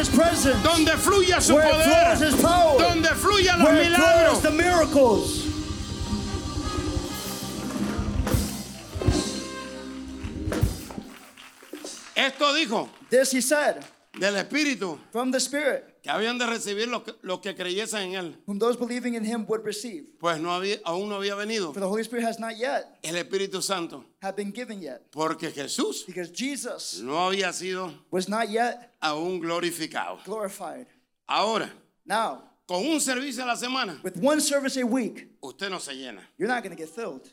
donde 0.63 0.93
fluya 0.97 1.41
su 1.41 1.55
where 1.57 1.69
poder, 1.69 2.17
donde 2.79 3.09
fluya 3.17 3.57
los 3.59 3.69
milagros. 3.73 3.94
Miracles. 4.85 5.45
Esto 12.15 12.55
dijo 12.55 12.89
This 13.11 13.33
He 13.33 13.43
said 13.43 13.83
del 14.19 14.37
Espíritu 14.37 14.97
from 15.11 15.33
the 15.33 15.39
Spirit, 15.41 16.01
que 16.01 16.09
habían 16.09 16.39
de 16.39 16.47
recibir 16.47 16.87
los 16.87 17.03
que, 17.03 17.15
los 17.23 17.41
que 17.41 17.55
creyesen 17.57 18.15
en 18.15 18.15
Él. 18.15 18.37
whom 18.47 18.59
those 18.61 18.77
believing 18.79 19.15
in 19.15 19.25
Him 19.25 19.45
would 19.49 19.65
receive. 19.65 20.05
Pues 20.21 20.39
no 20.41 20.51
había, 20.53 20.79
aún 20.85 21.09
no 21.09 21.17
había 21.17 21.35
venido 21.35 21.73
For 21.73 21.81
the 21.81 21.89
Holy 21.89 22.03
Spirit 22.03 22.25
has 22.25 22.39
not 22.39 22.57
yet 22.57 22.85
el 23.03 23.17
Espíritu 23.17 23.61
Santo, 23.61 24.05
have 24.23 24.37
been 24.37 24.53
given 24.53 24.81
yet, 24.81 25.11
porque 25.11 25.51
Jesús 25.53 26.05
because 26.07 26.31
Jesus 26.31 27.01
no 27.03 27.15
había 27.29 27.53
sido 27.53 27.93
was 28.13 28.29
not 28.29 28.49
yet 28.49 28.93
aún 29.01 29.41
glorificado. 29.41 30.19
glorified. 30.25 30.87
Ahora, 31.27 31.71
Now, 32.07 32.43
con 32.67 32.85
un 32.87 33.01
servicio 33.01 33.43
a 33.43 33.47
la 33.47 33.57
semana, 33.57 34.01
with 34.03 34.17
one 34.17 34.41
service 34.41 34.77
a 34.77 34.87
week, 34.87 35.29
usted 35.43 35.71
no 35.71 35.79
se 35.79 35.93
llena. 35.93 36.21
you're 36.39 36.49
not 36.49 36.63
going 36.63 36.75
to 36.75 36.81
get 36.81 36.89
filled. 36.89 37.29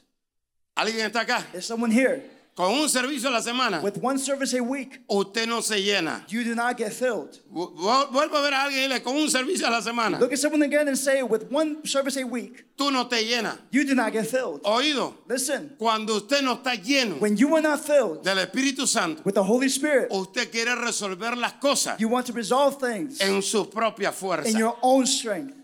¿Alguien 0.78 1.10
está 1.10 1.22
acá? 1.26 1.44
There's 1.52 1.66
someone 1.66 1.92
here. 1.92 2.24
Con 2.54 2.74
un 2.74 2.90
servicio 2.90 3.30
a 3.30 3.32
la 3.32 3.42
semana, 3.42 3.82
With 3.82 3.98
one 4.02 4.20
service 4.20 4.54
a 4.54 4.62
week, 4.62 5.02
usted 5.10 5.48
no 5.48 5.62
se 5.62 5.82
llena. 5.82 6.26
you 6.28 6.44
do 6.44 6.54
not 6.54 6.78
get 6.78 6.92
filled. 6.92 7.40
Vu- 7.50 7.72
vu- 7.74 8.08
Vuelvo 8.12 8.36
a 8.38 8.42
ver 8.42 8.54
a 8.54 8.64
alguien 8.66 8.80
y 8.84 8.88
dile, 8.90 9.02
con 9.02 9.16
un 9.16 9.30
servicio 9.30 9.66
a 9.68 9.72
la 9.72 9.80
semana, 9.82 10.20
Look 10.20 10.34
at 10.34 10.38
someone 10.40 10.62
again 10.62 10.88
and 10.90 10.98
say, 10.98 11.24
with 11.24 11.50
one 11.50 11.78
service 11.86 12.18
a 12.18 12.26
week, 12.26 12.66
tú 12.78 12.92
no 12.92 13.08
te 13.08 13.24
llenas. 13.24 13.58
you 13.72 13.86
do 13.86 13.96
not 13.96 14.12
get 14.12 14.28
filled. 14.28 14.62
Oído, 14.64 15.14
Listen, 15.30 15.76
cuando 15.80 16.18
usted 16.18 16.42
no 16.44 16.56
está 16.58 16.76
lleno 16.76 17.20
when 17.22 17.38
you 17.38 17.56
are 17.56 17.62
not 17.62 17.80
filled 17.80 18.22
del 18.24 18.38
Espíritu 18.40 18.86
Santo, 18.86 19.22
with 19.24 19.36
the 19.36 19.44
Holy 19.44 19.70
Spirit, 19.70 20.10
usted 20.12 20.52
quiere 20.52 20.76
resolver 20.76 21.38
las 21.38 21.54
cosas 21.54 21.98
you 22.02 22.10
want 22.10 22.26
to 22.28 22.34
resolve 22.34 22.78
things 22.80 23.22
en 23.22 23.42
sus 23.42 23.68
propias 23.68 24.12
in 24.14 24.20
fuerzas. 24.28 24.54
your 24.60 24.76
own 24.82 25.06
strength. 25.08 25.56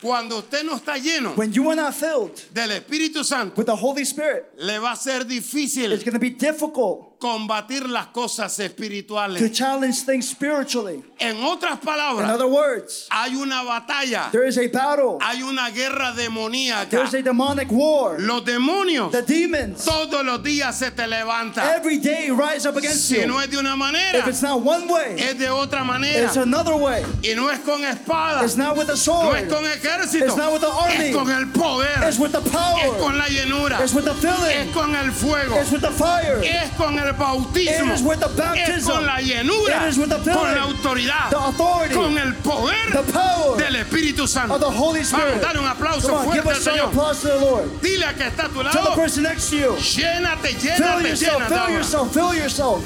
Cuando 0.00 0.38
usted 0.38 0.62
no 0.64 0.76
está 0.76 0.98
lleno 0.98 1.34
When 1.36 1.52
you 1.52 1.70
are 1.70 1.76
not 1.76 1.94
filled 1.94 2.52
del 2.52 2.70
Espíritu 2.70 3.24
Santo, 3.24 3.54
with 3.56 3.66
the 3.66 3.76
Holy 3.76 4.04
Spirit, 4.04 4.52
le 4.58 4.78
va 4.78 4.92
a 4.92 4.96
ser 4.96 5.24
difícil 5.24 5.92
it's 5.92 6.04
going 6.04 6.12
to 6.12 6.18
be 6.18 6.30
difficult 6.30 7.15
combatir 7.26 7.88
las 7.88 8.06
cosas 8.08 8.54
to 8.56 8.62
espirituales. 8.64 9.52
challenge 9.52 10.04
things 10.04 10.28
spiritually. 10.28 11.02
En 11.18 11.42
otras 11.44 11.72
In 11.74 11.78
palabras, 11.86 12.30
other 12.30 12.46
words, 12.46 13.06
hay 13.10 13.34
una 13.34 13.62
batalla, 13.64 14.30
there 14.30 14.46
is 14.46 14.58
a 14.58 14.68
battle, 14.68 15.18
hay 15.20 15.42
una 15.42 15.70
guerra 15.70 16.12
demoníaca. 16.12 16.90
there's 16.90 17.14
a 17.14 17.22
demonic 17.22 17.68
war. 17.70 18.18
Los 18.18 18.42
demonios 18.44 19.10
The 19.12 19.22
demons 19.22 19.84
todos 19.84 20.24
los 20.24 20.42
días 20.42 20.74
se 20.78 20.90
te 20.90 21.06
levantan. 21.06 21.64
every 21.76 21.98
day 21.98 22.30
rise 22.30 22.66
up 22.66 22.76
against 22.76 23.06
Si 23.08 23.24
no 23.26 23.34
you. 23.34 23.40
es 23.40 23.50
de 23.50 23.58
una 23.58 23.76
manera, 23.76 24.18
If 24.18 24.26
it's 24.28 24.42
not 24.42 24.60
one 24.62 24.86
way, 24.88 25.16
es 25.18 25.38
de 25.38 25.48
otra 25.48 25.84
manera. 25.84 26.24
it's 26.26 26.36
another 26.36 26.76
way. 26.76 27.02
Y 27.22 27.34
no 27.34 27.48
es 27.50 27.58
con 27.60 27.82
espada, 27.84 28.44
It's 28.44 28.56
not 28.56 28.76
with 28.76 28.86
the 28.86 28.92
no 28.92 28.96
sword, 28.96 29.36
es 29.36 29.52
con 29.52 29.64
ejército, 29.64 30.26
It's 30.26 30.36
not 30.36 30.52
with 30.52 30.60
the 30.60 30.70
army. 30.70 31.08
es 31.10 31.16
con 31.16 31.30
el 31.30 31.46
poder, 31.52 32.02
it's 32.06 32.18
with 32.18 32.32
the 32.32 32.38
es 32.40 32.48
power, 32.50 32.98
con 32.98 33.18
la 33.18 33.26
llenura, 33.26 33.80
it's 33.80 33.94
with 33.94 34.04
the 34.04 34.14
es 34.16 34.72
con 34.74 34.94
el 34.94 35.10
fuego, 35.12 35.56
it's 35.60 35.70
with 35.72 35.80
the 35.80 35.90
fire, 35.90 36.42
es 36.44 36.70
con 36.76 36.98
el 36.98 37.14
bautismo, 37.16 37.86
It 37.92 37.94
is 37.94 38.02
with 38.02 38.20
the 38.20 38.26
es 38.26 38.36
baptism. 38.36 38.90
con 38.92 39.06
la 39.06 39.16
llenura, 39.20 39.82
It 39.84 39.88
is 39.90 39.98
with 39.98 40.08
the 40.10 40.18
filling. 40.18 40.38
con 40.38 40.54
la 40.54 40.62
autoridad, 40.62 41.30
The 41.30 41.36
authority. 41.38 41.94
con 41.94 42.18
el 42.18 42.34
poder 42.34 42.92
The 42.92 43.12
power 43.12 43.56
del 43.58 43.76
Espíritu 43.76 44.26
Santo. 44.28 44.54
of 44.54 44.60
the 44.60 44.70
Holy 44.70 45.00
Spirit. 45.00 45.40
Vamos, 45.40 45.42
dale 45.42 45.58
un 45.60 45.66
aplauso 45.66 46.22
fuerte 46.24 46.48
al 46.48 46.56
Señor. 46.56 46.88
applause 46.88 47.20
to 47.22 47.28
the 47.28 47.38
Lord. 47.40 47.80
Dile 47.82 48.04
a 48.04 48.12
que 48.14 48.24
está 48.26 48.44
a 48.44 48.48
tu 48.48 48.54
Tell 48.62 48.72
the 48.72 48.78
lado, 48.78 48.94
person 48.94 49.22
next 49.24 49.50
to 49.50 49.56
you. 49.56 49.72
llénate, 49.76 50.48
Fill 50.48 50.70
llénate, 50.70 51.08
yourself, 51.08 51.32
llénate. 51.42 51.48
fill 51.48 51.58
ahora. 51.58 51.72
yourself, 51.72 52.12
fill 52.12 52.34
yourself. 52.34 52.84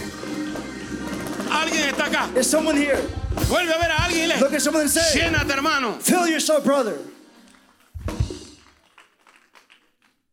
Alguien 1.51 1.89
está 1.89 2.05
acá. 2.07 2.29
Is 2.39 2.49
someone 2.49 2.77
here? 2.77 2.99
Vuelve 3.49 3.73
a 3.73 3.79
ver 3.79 3.91
a 3.91 4.05
alguien 4.05 4.25
y 4.25 4.27
le 4.35 4.41
Look 4.41 4.55
at 4.55 4.61
someone 4.63 4.83
and 4.83 4.91
say, 4.91 5.21
llénate, 5.21 5.51
hermano. 5.53 5.99
fill 6.01 6.27
yourself, 6.29 6.65
brother. 6.65 6.99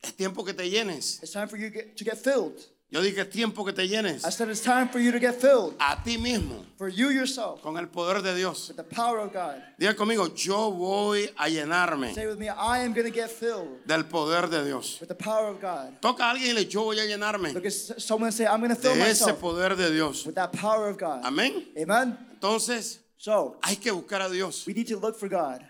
Es 0.03 0.13
tiempo 0.15 0.43
que 0.43 0.53
te 0.53 0.69
llenes. 0.69 1.19
It's 1.21 1.31
time 1.33 1.47
for 1.47 1.57
you 1.57 1.69
to 1.69 2.03
get 2.03 2.17
filled. 2.17 2.53
Yo 2.89 3.01
dije 3.01 3.19
es 3.19 3.29
tiempo 3.29 3.65
que 3.65 3.73
te 3.73 3.85
llenes 3.85 4.23
I 4.25 4.29
said 4.31 4.47
it's 4.49 4.61
time 4.61 4.87
for 4.87 4.99
you 5.01 5.11
to 5.11 5.19
get 5.19 5.35
filled. 5.41 5.75
a 5.77 6.01
ti 6.01 6.17
mismo 6.17 6.63
For 6.77 6.87
you 6.87 7.09
yourself. 7.09 7.61
con 7.61 7.75
el 7.77 7.87
poder 7.89 8.21
de 8.21 8.33
Dios. 8.33 8.69
With 8.69 8.77
the 8.77 8.83
power 8.83 9.19
of 9.19 9.33
God. 9.33 9.61
Diga 9.77 9.93
conmigo, 9.93 10.33
yo 10.33 10.71
voy 10.71 11.29
a 11.37 11.49
llenarme 11.49 12.13
Say 12.13 12.27
with 12.27 12.37
me, 12.39 12.47
I 12.47 12.79
am 12.85 12.93
going 12.93 13.05
to 13.05 13.11
get 13.13 13.29
filled 13.29 13.85
del 13.85 14.03
poder 14.05 14.47
de 14.49 14.63
Dios. 14.63 14.99
with 15.01 15.09
the 15.09 15.15
power 15.15 15.47
of 15.49 15.59
God. 15.59 15.99
Toca 16.01 16.23
a 16.23 16.31
alguien 16.31 16.51
y 16.51 16.53
le 16.53 16.65
yo 16.65 16.83
voy 16.85 16.97
a 16.99 17.05
llenarme 17.05 17.53
Look 17.53 17.65
at 17.65 17.73
someone 17.73 18.31
say, 18.31 18.45
I'm 18.47 18.61
going 18.61 18.73
to 18.73 18.81
fill 18.81 18.93
de 18.93 19.01
ese 19.01 19.21
myself 19.21 19.41
poder 19.41 19.75
de 19.75 19.91
Dios. 19.91 20.25
with 20.25 20.35
that 20.35 20.53
power 20.53 20.87
of 20.87 20.97
God. 20.97 21.25
Amén. 21.25 21.65
Amen? 21.77 22.17
Entonces, 22.33 22.99
So, 23.19 23.57
hay 23.63 23.75
que 23.77 23.91
buscar 23.91 24.21
a 24.21 24.29
Dios. 24.29 24.65
we 24.65 24.73
need 24.73 24.87
to 24.87 24.95
look 24.97 25.17
for 25.19 25.27
God. 25.27 25.61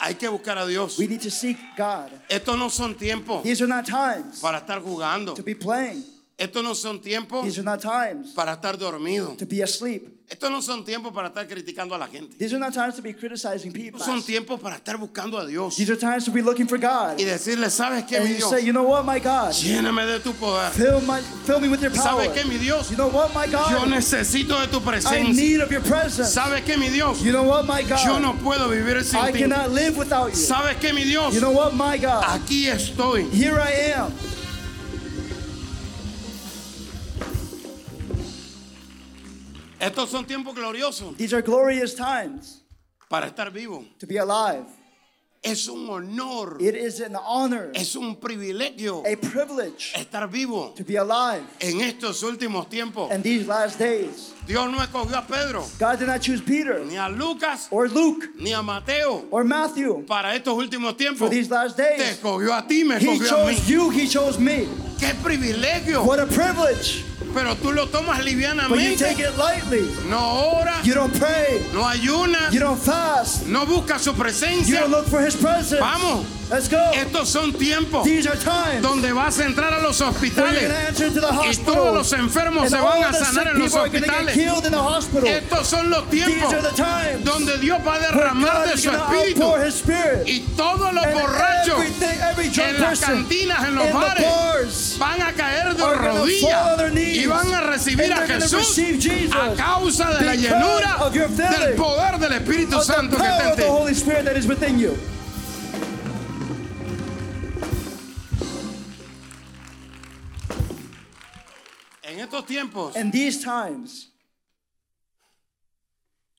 Hay 0.00 0.14
que 0.14 0.28
buscar 0.28 0.56
a 0.58 0.66
Dios. 0.66 0.96
We 0.98 1.06
need 1.08 1.20
to 1.22 1.30
seek 1.30 1.56
God. 1.76 2.10
Estos 2.28 2.56
no 2.58 2.68
son 2.70 2.94
tiempos 2.94 3.42
These 3.42 3.62
are 3.62 3.68
not 3.68 3.84
times 3.86 4.40
para 4.40 4.58
estar 4.60 4.80
jugando. 4.80 5.34
to 5.34 5.42
be 5.42 5.54
playing. 5.54 6.04
Estos 6.38 6.62
no 6.62 6.72
son 6.76 7.00
tiempos 7.00 7.44
These 7.44 7.58
are 7.58 7.64
not 7.64 7.80
times 7.82 8.32
para 8.32 8.52
estar 8.54 8.78
dormido. 8.78 9.36
to 9.38 9.44
be 9.44 9.60
asleep. 9.60 10.14
Estos 10.30 10.50
no 10.52 10.60
son 10.60 10.84
tiempos 10.84 11.12
para 11.12 11.28
estar 11.30 11.48
criticando 11.48 11.94
a 11.96 11.98
la 11.98 12.06
gente. 12.06 12.36
These 12.38 12.52
are 12.54 12.60
not 12.60 12.72
times 12.72 12.94
to 12.94 13.02
be 13.02 13.12
criticizing 13.12 13.72
people. 13.72 13.98
Estos 13.98 14.04
son 14.06 14.22
tiempos 14.22 14.60
para 14.60 14.76
estar 14.76 14.96
buscando 14.98 15.36
a 15.38 15.46
Dios 15.46 15.74
These 15.76 15.90
are 15.90 15.96
times 15.96 16.26
to 16.26 16.30
be 16.30 16.40
looking 16.42 16.68
for 16.68 16.78
God. 16.78 17.18
y 17.18 17.24
decirle, 17.24 17.68
¿sabes 17.70 18.04
qué, 18.04 18.18
And 18.18 18.26
mi 18.26 18.30
you 18.32 18.36
Dios? 18.36 18.50
say, 18.50 18.60
you 18.64 18.72
know 18.72 18.84
what, 18.84 19.04
my 19.04 19.18
God? 19.18 19.52
Lléname 19.52 20.06
de 20.06 20.20
tu 20.20 20.32
poder. 20.34 20.70
Fill, 20.70 21.00
my, 21.00 21.20
fill 21.44 21.58
me 21.58 21.66
with 21.68 21.80
your 21.82 21.90
power. 21.90 22.22
¿Sabes 22.26 22.32
qué, 22.40 22.44
mi 22.48 22.58
Dios? 22.58 22.88
You 22.90 22.96
know 22.98 23.08
what, 23.08 23.34
my 23.34 23.46
Yo 23.46 23.58
God? 23.58 23.88
necesito 23.88 24.60
de 24.60 24.68
tu 24.68 24.78
I 24.78 24.92
presencia. 24.92 25.34
need 25.34 25.60
of 25.60 25.72
your 25.72 25.80
presence. 25.82 26.32
¿Sabes 26.32 26.62
qué, 26.62 26.76
mi 26.78 26.88
Dios? 26.90 27.20
You 27.20 27.32
know 27.32 27.42
what, 27.42 27.66
my 27.66 27.80
Yo 27.80 28.18
no 28.20 28.34
God? 28.34 28.42
puedo 28.44 28.68
vivir 28.68 29.02
sin 29.02 29.18
I 29.18 29.32
ti. 29.32 29.38
cannot 29.40 29.70
live 29.72 29.96
without 29.96 30.28
you. 30.30 30.36
¿Sabes 30.36 30.76
qué, 30.78 30.92
mi 30.94 31.02
Dios? 31.02 31.34
You 31.34 31.40
know 31.40 31.50
what, 31.52 31.74
my 31.74 31.96
God? 31.98 32.22
Aquí 32.22 32.66
estoy. 32.68 33.28
Here 33.32 33.58
I 33.58 33.72
am. 33.96 34.12
Estos 39.80 40.10
son 40.10 40.24
tiempos 40.26 40.54
gloriosos 40.54 41.16
These 41.16 41.32
are 41.34 41.42
glorious 41.42 41.94
times 41.94 42.62
para 43.08 43.26
estar 43.26 43.50
vivo. 43.52 43.84
to 44.00 44.06
be 44.06 44.16
alive. 44.18 44.64
Es 45.40 45.68
un 45.68 45.88
honor, 45.88 46.56
It 46.60 46.74
is 46.74 46.98
an 47.00 47.14
honor, 47.14 47.70
es 47.72 47.94
un 47.94 48.16
privilegio 48.16 49.04
a 49.06 49.14
privilege 49.16 49.94
estar 49.94 50.28
vivo 50.28 50.74
to 50.76 50.82
be 50.82 50.96
alive 50.96 51.44
en 51.60 51.80
estos 51.80 52.24
últimos 52.24 52.68
tiempos. 52.68 53.12
in 53.12 53.22
these 53.22 53.46
last 53.46 53.78
days. 53.78 54.32
Dios 54.48 54.68
no 54.68 54.78
escogió 54.78 55.16
a 55.16 55.22
Pedro, 55.24 55.64
God 55.78 56.00
did 56.00 56.08
not 56.08 56.20
choose 56.22 56.40
Peter 56.40 56.84
ni 56.84 56.96
a 56.96 57.08
Lucas, 57.08 57.68
or 57.70 57.88
Luke 57.88 58.30
ni 58.40 58.52
a 58.52 58.60
Mateo 58.64 59.26
or 59.30 59.44
Matthew 59.44 60.04
para 60.08 60.34
estos 60.34 60.54
últimos 60.58 60.94
for 60.94 60.98
tiempos. 60.98 61.30
these 61.30 61.48
last 61.52 61.76
Te 61.76 61.84
days. 61.84 62.18
escogió 62.18 62.52
a 62.52 62.66
ti, 62.66 62.82
me 62.82 62.96
He 62.96 63.06
escogió 63.06 63.44
a 63.46 63.46
mí. 63.46 63.54
chose 63.54 63.68
you, 63.70 63.90
He 63.90 64.08
chose 64.08 64.38
me. 64.40 64.66
¡Qué 64.98 65.14
privilegio! 65.22 66.04
What 66.04 66.18
a 66.18 66.26
privilege. 66.26 67.04
Pero 67.34 67.54
tú 67.56 67.72
lo 67.72 67.86
tomas 67.88 68.18
But 68.18 68.26
you 68.26 68.36
livianamente. 68.36 68.98
take 68.98 69.20
it 69.22 69.36
lightly. 69.36 69.88
No 70.08 70.18
ora, 70.60 70.80
You 70.84 70.94
don't 70.94 71.12
pray. 71.18 71.62
no 71.72 71.84
ayuna, 71.86 72.50
You 72.50 72.60
don't 72.60 72.80
fast. 72.80 73.46
no 73.46 73.64
busca 73.66 73.98
su 73.98 74.10
You 74.10 74.16
presencia. 74.16 74.80
don't 74.80 74.90
look 74.90 75.06
for 75.08 75.20
His 75.20 75.36
presence. 75.36 75.78
Vamos. 75.80 76.26
Let's 76.50 76.68
go. 76.68 76.78
Estos 76.94 77.28
son 77.28 77.52
tiempos 77.52 78.04
These 78.04 78.26
are 78.26 78.38
times 78.38 78.80
donde 78.82 79.12
vas 79.12 79.38
a 79.38 79.44
entrar 79.44 79.74
a 79.74 79.80
los 79.80 80.00
hospitales 80.00 80.98
y 80.98 81.56
todos 81.58 81.94
los 81.94 82.12
enfermos 82.14 82.70
se 82.70 82.76
van 82.76 83.04
a 83.04 83.12
sanar 83.12 83.48
en 83.48 83.58
los 83.58 83.74
hospitales. 83.74 84.36
Estos 85.24 85.66
son 85.68 85.90
los 85.90 86.08
tiempos 86.08 86.54
donde 87.22 87.58
Dios 87.58 87.78
va 87.86 87.94
a 87.94 87.98
derramar 87.98 88.68
de 88.68 88.78
su 88.78 88.90
espíritu 88.90 89.54
y 90.26 90.40
todos 90.56 90.92
los 90.94 91.04
borrachos 91.12 91.80
en 92.58 92.80
las 92.80 93.00
cantinas, 93.00 93.64
en 93.66 93.74
los 93.74 93.92
bares, 93.92 94.96
van 94.98 95.22
a 95.22 95.32
caer 95.32 95.74
de 95.74 95.84
rodillas 95.84 96.96
y 96.96 97.26
van 97.26 97.52
a 97.52 97.60
recibir 97.60 98.12
a 98.12 98.26
Jesús 98.26 98.78
a 99.32 99.54
causa 99.54 100.14
de 100.14 100.24
la 100.24 100.34
llenura 100.34 101.10
del 101.10 101.74
poder 101.74 102.18
del 102.18 102.32
Espíritu 102.32 102.80
Santo 102.80 103.16
que 103.16 103.26
está 103.26 103.50
en 103.50 103.56
ti. 103.56 104.88
En 112.18 112.24
estos 112.24 112.46
tiempos 112.46 112.96
In 112.96 113.12
these 113.12 113.40
times, 113.44 114.08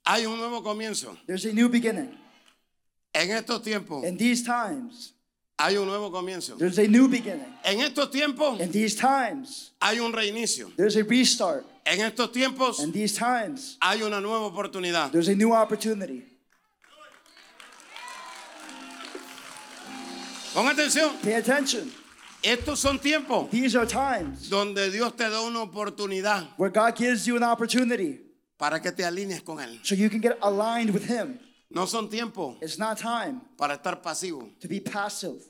hay 0.05 0.25
un 0.25 0.37
nuevo 0.37 0.61
comienzo. 0.61 1.15
there's 1.25 1.45
a 1.45 1.53
new 1.53 1.69
beginning. 1.69 2.17
En 3.13 3.29
estos 3.29 3.63
tiempos 3.63 4.03
In 4.03 4.17
these 4.17 4.43
times, 4.43 5.13
hay 5.57 5.77
un 5.77 5.87
nuevo 5.87 6.11
comienzo. 6.11 6.57
there's 6.57 6.79
a 6.79 6.87
new 6.87 7.07
beginning. 7.07 7.45
En 7.63 7.79
estos 7.79 8.11
tiempos 8.11 8.59
In 8.59 8.69
these 8.73 8.93
times, 8.93 9.71
hay 9.81 9.99
un 9.99 10.11
reinicio. 10.11 10.69
there's 10.75 10.97
a 10.97 11.03
restart. 11.05 11.65
En 11.85 11.99
estos 12.01 12.33
tiempos 12.33 12.81
In 12.81 12.91
these 12.91 13.15
times, 13.15 13.77
hay 13.81 14.01
una 14.01 14.19
nueva 14.19 14.47
oportunidad. 14.51 15.13
there's 15.13 15.29
a 15.29 15.35
new 15.35 15.53
opportunity. 15.53 16.25
Pon 20.53 20.65
atención. 20.67 21.15
Pay 21.21 21.35
attention. 21.35 21.89
Estos 22.41 22.79
son 22.79 22.99
tiempos 22.99 23.49
These 23.51 23.75
are 23.75 23.85
times 23.85 24.49
donde 24.49 24.89
Dios 24.91 25.13
te 25.15 25.29
da 25.29 25.41
una 25.41 25.61
oportunidad 25.61 26.47
where 26.57 26.71
God 26.71 26.95
gives 26.95 27.25
you 27.25 27.35
an 27.35 27.43
opportunity 27.43 28.19
para 28.57 28.79
que 28.79 28.91
te 28.91 29.03
alinees 29.03 29.43
con 29.43 29.57
Él. 29.59 29.79
so 29.83 29.93
you 29.95 30.09
can 30.09 30.21
get 30.21 30.37
aligned 30.41 30.91
with 30.93 31.05
Him. 31.05 31.39
No 31.69 31.85
son 31.85 32.07
tiempos 32.09 32.55
It's 32.61 32.77
not 32.79 32.97
time 32.97 33.41
para 33.57 33.77
estar 33.77 34.01
pasivo. 34.01 34.49
to 34.61 34.67
be 34.67 34.79
passive. 34.79 35.41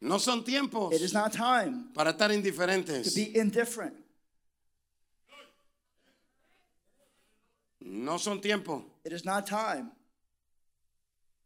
No 0.00 0.18
son 0.18 0.44
tiempos 0.44 0.92
It 0.92 1.00
is 1.02 1.12
not 1.12 1.32
time 1.32 1.88
para 1.94 2.12
estar 2.12 2.28
to 2.28 2.34
indiferentes. 2.34 3.14
be 3.14 3.36
indifferent. 3.38 3.94
No 7.80 8.18
son 8.18 8.40
tiempos. 8.40 8.82
It 9.04 9.12
is 9.12 9.24
not 9.24 9.46
time. 9.46 9.90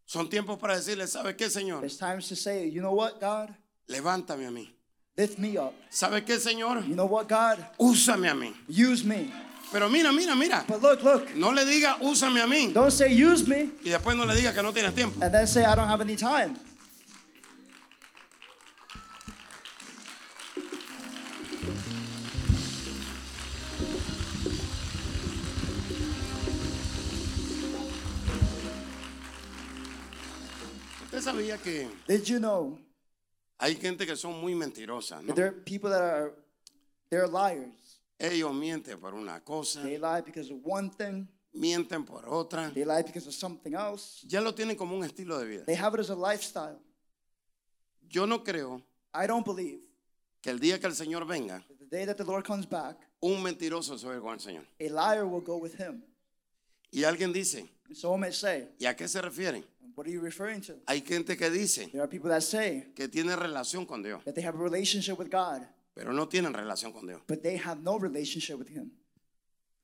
Son 0.06 0.28
tiempos 0.28 0.58
para 0.58 0.74
decirle, 0.74 1.06
¿sabes 1.06 1.36
qué, 1.36 1.48
Señor? 1.48 1.84
It's 1.84 1.96
times 1.96 2.28
to 2.28 2.34
say, 2.36 2.66
you 2.68 2.80
know 2.82 2.92
what, 2.94 3.20
God? 3.20 3.54
Levántame 3.90 4.46
a 4.46 4.50
mí. 4.50 4.72
Lift 5.16 5.38
me 5.38 5.58
up. 5.58 5.74
¿Sabes 5.90 6.22
qué, 6.24 6.38
Señor? 6.38 6.86
You 6.86 6.94
know 6.94 7.06
what, 7.06 7.28
God? 7.28 7.58
Úsame 7.78 8.28
a 8.30 8.34
mí. 8.34 8.54
Use 8.68 9.04
me. 9.04 9.30
Pero 9.72 9.88
mira, 9.88 10.12
mira, 10.12 10.34
mira. 10.36 10.64
But 10.66 10.80
look, 10.80 11.02
look. 11.02 11.34
No 11.34 11.50
le 11.52 11.64
diga, 11.64 11.96
úsame 12.00 12.40
a 12.40 12.46
mí. 12.46 12.72
Don't 12.72 12.90
say 12.92 13.12
use 13.12 13.46
me 13.46 13.70
Y 13.84 13.90
después 13.90 14.16
no 14.16 14.24
le 14.24 14.34
diga 14.34 14.54
que 14.54 14.62
no 14.62 14.72
tienes 14.72 14.94
tiempo. 14.94 15.20
and 15.22 15.34
then 15.34 15.46
say 15.46 15.64
I 15.64 15.74
don't 15.74 15.88
have 15.88 16.00
any 16.00 16.16
time. 16.16 16.56
Usted 31.04 31.22
sabía 31.22 31.58
que 31.58 31.88
Did 32.06 32.24
you 32.28 32.38
know 32.38 32.78
hay 33.60 33.76
gente 33.76 34.06
que 34.06 34.16
son 34.16 34.40
muy 34.40 34.54
mentirosas, 34.54 35.22
¿no? 35.22 35.34
there 35.34 35.48
are 35.48 35.56
people 35.64 35.90
that 35.90 36.02
are 36.02 36.32
they're 37.10 37.28
liars. 37.28 38.00
Ellos 38.18 38.52
mienten 38.54 38.98
por 38.98 39.14
una 39.14 39.40
cosa, 39.40 39.82
They 39.82 39.98
lie 39.98 40.22
because 40.24 40.50
of 40.52 40.58
one 40.64 40.90
thing. 40.90 41.26
mienten 41.52 42.04
por 42.04 42.24
otra. 42.28 42.70
They 42.72 42.84
lie 42.84 43.02
because 43.02 43.26
of 43.28 43.34
something 43.34 43.74
else. 43.74 44.26
Ya 44.26 44.40
lo 44.40 44.52
tienen 44.54 44.76
como 44.76 44.96
un 44.96 45.04
estilo 45.04 45.38
de 45.38 45.46
vida. 45.46 45.64
They 45.66 45.74
have 45.76 45.94
it 45.94 46.00
as 46.00 46.10
a 46.10 46.14
lifestyle. 46.14 46.78
Yo 48.08 48.26
no 48.26 48.42
creo 48.42 48.82
I 49.14 49.26
don't 49.26 49.44
believe 49.44 49.80
que 50.42 50.50
el 50.50 50.58
día 50.58 50.78
que 50.78 50.86
el 50.86 50.94
Señor 50.94 51.26
venga, 51.26 51.64
that 51.68 51.78
the 51.78 51.86
day 51.86 52.04
that 52.06 52.16
the 52.16 52.24
Lord 52.24 52.44
comes 52.44 52.66
back, 52.68 52.96
un 53.20 53.42
mentiroso 53.42 53.98
se 53.98 54.06
va 54.06 54.12
a 54.12 54.16
ir 54.16 54.22
con 54.22 54.34
el 54.34 54.40
Señor. 54.40 54.64
a 54.80 54.88
liar 54.88 55.24
will 55.26 55.42
go 55.42 55.56
with 55.56 55.74
him. 55.78 56.02
Y 56.92 57.04
alguien 57.04 57.32
dice, 57.32 57.68
And 57.86 57.96
someone 57.96 58.20
may 58.20 58.32
say, 58.32 58.68
¿y 58.78 58.86
a 58.86 58.94
qué 58.96 59.06
se 59.08 59.20
refieren? 59.20 59.64
What 59.94 60.06
are 60.06 60.12
you 60.12 60.20
referring 60.20 60.60
to? 60.62 60.74
Hay 60.86 61.00
gente 61.02 61.36
que 61.36 61.50
dice 61.50 61.88
There 61.90 62.00
are 62.02 62.08
people 62.08 62.30
that 62.30 62.42
say 62.42 62.92
que 62.94 63.08
tiene 63.08 63.34
relación 63.36 63.86
con 63.86 64.02
Dios, 64.02 64.22
that 64.24 64.34
they 64.34 64.42
have 64.44 64.56
a 64.58 64.62
relationship 64.62 65.18
with 65.18 65.30
God, 65.30 65.66
pero 65.94 66.12
no 66.12 66.26
tienen 66.28 66.52
relación 66.54 66.92
con 66.92 67.06
Dios. 67.06 67.20
but 67.26 67.42
they 67.42 67.56
have 67.56 67.82
no 67.82 67.98
relationship 67.98 68.56
with 68.58 68.68
Him. 68.68 68.90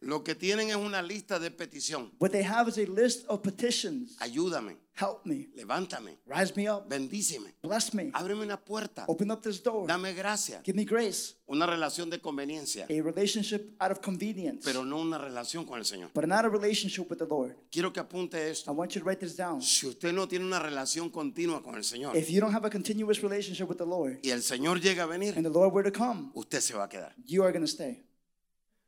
Lo 0.01 0.23
que 0.23 0.35
tienen 0.35 0.69
es 0.69 0.77
una 0.77 1.01
lista 1.03 1.39
de 1.39 1.51
petición. 1.51 2.13
What 2.19 2.31
they 2.31 2.43
have 2.45 2.69
is 2.69 2.77
a 2.79 2.87
list 2.87 3.25
of 3.29 3.43
petitions. 3.43 4.17
Ayúdame, 4.21 4.77
Help 4.99 5.27
me. 5.27 5.49
levántame, 5.55 6.17
Rise 6.27 6.53
me 6.57 6.71
up. 6.71 6.89
bendíceme, 6.89 7.55
Bless 7.63 7.93
me. 7.93 8.11
ábreme 8.15 8.43
una 8.45 8.57
puerta, 8.59 9.05
Open 9.09 9.31
up 9.31 9.43
this 9.43 9.63
door. 9.63 9.87
dame 9.87 10.15
gracia. 10.15 10.63
Give 10.65 10.75
me 10.77 10.85
grace. 10.85 11.35
Una 11.49 11.67
relación 11.67 12.09
de 12.11 12.19
conveniencia, 12.21 12.85
A 12.87 13.03
relationship 13.03 13.77
out 13.79 13.93
of 13.93 14.01
convenience. 14.01 14.63
pero 14.65 14.85
no 14.85 14.99
una 15.01 15.19
relación 15.19 15.65
con 15.67 15.79
el 15.79 15.85
Señor. 15.85 16.11
But 16.15 16.25
not 16.27 16.45
a 16.45 16.49
relationship 16.49 17.11
with 17.11 17.19
the 17.19 17.27
Lord. 17.27 17.55
Quiero 17.71 17.93
que 17.93 18.01
apunte 18.01 18.39
I 18.39 18.51
esto. 18.51 18.73
want 18.73 18.93
you 18.95 19.01
to 19.03 19.07
write 19.07 19.21
this 19.21 19.37
down. 19.37 19.61
Si 19.61 19.87
usted 19.87 20.13
no 20.13 20.27
tiene 20.27 20.45
una 20.47 20.59
relación 20.59 21.11
continua 21.11 21.63
con 21.63 21.75
el 21.77 21.85
Señor 21.85 22.17
If 22.17 22.29
you 22.31 22.41
don't 22.41 22.55
have 22.55 22.67
a 22.67 22.71
continuous 22.71 23.21
relationship 23.23 23.69
with 23.69 23.77
the 23.77 23.85
Lord 23.87 24.19
y 24.23 24.31
el 24.31 24.43
Señor 24.43 24.81
llega 24.81 25.03
a 25.03 25.07
venir, 25.07 25.35
and 25.37 25.45
the 25.45 25.53
Lord 25.53 25.73
were 25.75 25.89
to 25.89 25.97
come, 25.97 26.31
usted 26.35 26.61
se 26.61 26.75
va 26.75 26.85
a 26.85 26.89
quedar. 26.89 27.15
you 27.27 27.43
are 27.45 27.53
going 27.53 27.65
to 27.65 27.71
stay. 27.71 28.03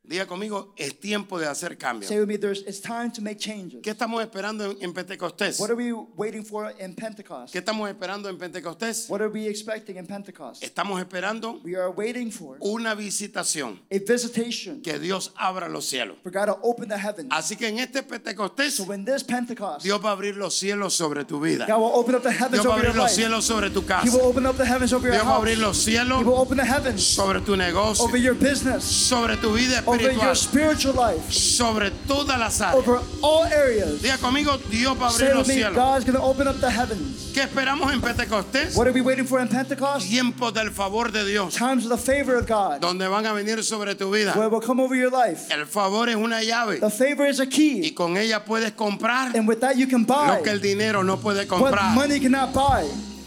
Diga 0.08 0.26
conmigo, 0.26 0.72
es 0.76 0.98
tiempo 0.98 1.38
de 1.38 1.46
hacer 1.46 1.76
cambios. 1.76 2.08
Say 2.08 2.18
with 2.18 2.26
me, 2.28 2.38
there's, 2.38 2.62
it's 2.66 2.80
time 2.80 3.10
to 3.12 3.20
make 3.20 3.36
changes. 3.38 3.82
¿Qué 3.82 3.90
estamos 3.90 4.22
esperando 4.22 4.64
en, 4.70 4.78
en 4.80 4.94
Pentecostés? 4.94 5.60
What 5.60 5.68
are 5.70 5.76
we 5.76 5.92
waiting 6.16 6.42
for 6.42 6.72
in 6.80 6.94
Pentecost? 6.94 7.52
¿Qué 7.52 7.58
estamos 7.58 7.86
esperando 7.90 8.30
en 8.30 8.38
Pentecostés? 8.38 9.06
What 9.10 9.20
are 9.20 9.28
we 9.28 9.46
expecting 9.46 9.98
in 9.98 10.06
Pentecost? 10.06 10.62
Estamos 10.62 10.98
esperando 10.98 11.60
We 11.62 11.76
are 11.76 11.90
waiting 11.90 12.30
for 12.32 12.56
una 12.60 12.94
visitación, 12.94 13.78
a 13.90 13.98
visitation 13.98 14.80
que 14.80 14.98
Dios 14.98 15.30
abra 15.36 15.68
los 15.68 15.84
cielos. 15.84 16.16
for 16.22 16.32
God 16.32 16.46
to 16.46 16.58
open 16.62 16.88
the 16.88 16.96
heavens. 16.98 17.28
Así 17.30 17.56
que 17.56 17.68
en 17.68 17.78
este 17.78 18.02
Pentecostés, 18.02 18.76
So 18.76 18.84
when 18.84 19.04
this 19.04 19.22
Pentecost, 19.22 19.82
Dios 19.84 20.00
va 20.02 20.08
a 20.08 20.12
abrir 20.12 20.36
los 20.36 20.54
cielos 20.58 20.94
sobre 20.94 21.26
tu 21.26 21.38
vida. 21.38 21.66
God 21.66 21.80
will 21.80 21.92
open 21.94 22.14
up 22.14 22.22
the 22.22 22.30
heavens 22.32 22.62
Dios 22.62 22.66
va 22.66 22.70
a 22.70 22.74
over 22.76 22.84
your 22.84 22.90
abrir 22.92 22.96
los 22.96 23.10
life. 23.10 23.14
cielos 23.14 23.44
sobre 23.44 23.68
tu 23.70 23.80
He 23.82 23.86
casa. 23.86 24.10
will 24.16 24.24
open 24.26 24.46
up 24.46 24.56
the 24.56 24.64
heavens 24.64 24.92
over 24.94 25.06
your 25.06 25.16
Dios 25.16 25.24
va 25.26 25.30
a 25.30 25.34
house. 25.34 25.42
abrir 25.42 25.58
los 25.58 25.76
He 25.86 25.90
cielos 25.92 26.24
will 26.24 26.38
open 26.38 26.56
the 26.56 26.64
heavens 26.64 27.02
sobre 27.04 27.40
tu 27.42 27.56
negocio, 27.56 28.04
over 28.06 28.16
your 28.18 28.34
business, 28.34 28.84
sobre 28.84 29.36
tu 29.36 29.52
vida 29.52 29.82
over 29.84 29.97
espiritual, 30.00 30.36
spiritual 30.36 30.94
life, 30.94 31.32
sobre 31.32 31.90
todas 32.06 32.38
las 32.38 32.60
áreas. 32.60 32.74
over 32.74 33.00
all 33.22 33.44
areas. 33.44 34.00
Diga 34.02 34.18
conmigo, 34.18 34.56
Dios 34.70 34.96
va 35.00 35.08
a 35.08 35.10
abrir 35.10 35.34
los 35.34 35.46
cielos. 35.46 35.74
God's 35.74 36.04
going 36.04 36.16
to 36.16 36.22
open 36.22 36.46
up 36.48 36.60
the 36.60 36.70
heavens. 36.70 37.30
¿Qué 37.32 37.42
esperamos 37.42 37.92
en 37.92 38.00
Pentecostés? 38.00 38.74
What 38.76 38.86
are 38.86 38.92
we 38.92 39.00
waiting 39.00 39.26
for 39.26 39.40
in 39.40 39.48
Pentecost? 39.48 40.08
Tiempos 40.08 40.52
del 40.52 40.70
favor 40.70 41.12
de 41.12 41.24
Dios, 41.24 41.54
Times 41.54 41.84
of 41.86 41.90
the 41.90 41.98
favor 41.98 42.36
of 42.36 42.46
God, 42.46 42.80
donde 42.80 43.06
van 43.08 43.26
a 43.26 43.32
venir 43.32 43.62
sobre 43.62 43.94
tu 43.94 44.10
vida. 44.10 44.32
where 44.34 44.46
it 44.46 44.52
will 44.52 44.60
come 44.60 44.80
over 44.80 44.96
your 44.96 45.10
life. 45.10 45.50
El 45.50 45.66
favor 45.66 46.08
es 46.08 46.16
una 46.16 46.42
llave 46.42 46.80
The 46.80 46.90
favor 46.90 47.26
is 47.26 47.40
a 47.40 47.44
y 47.44 47.48
key, 47.48 47.90
con 47.92 48.16
ella 48.16 48.44
puedes 48.44 48.72
comprar 48.72 49.36
and 49.36 49.46
with 49.46 49.60
that 49.60 49.76
you 49.76 49.86
can 49.86 50.04
buy 50.04 50.38
lo 50.38 50.42
que 50.42 50.50
el 50.50 50.60
dinero 50.60 51.02
no 51.02 51.18
puede 51.18 51.46
comprar. 51.46 51.94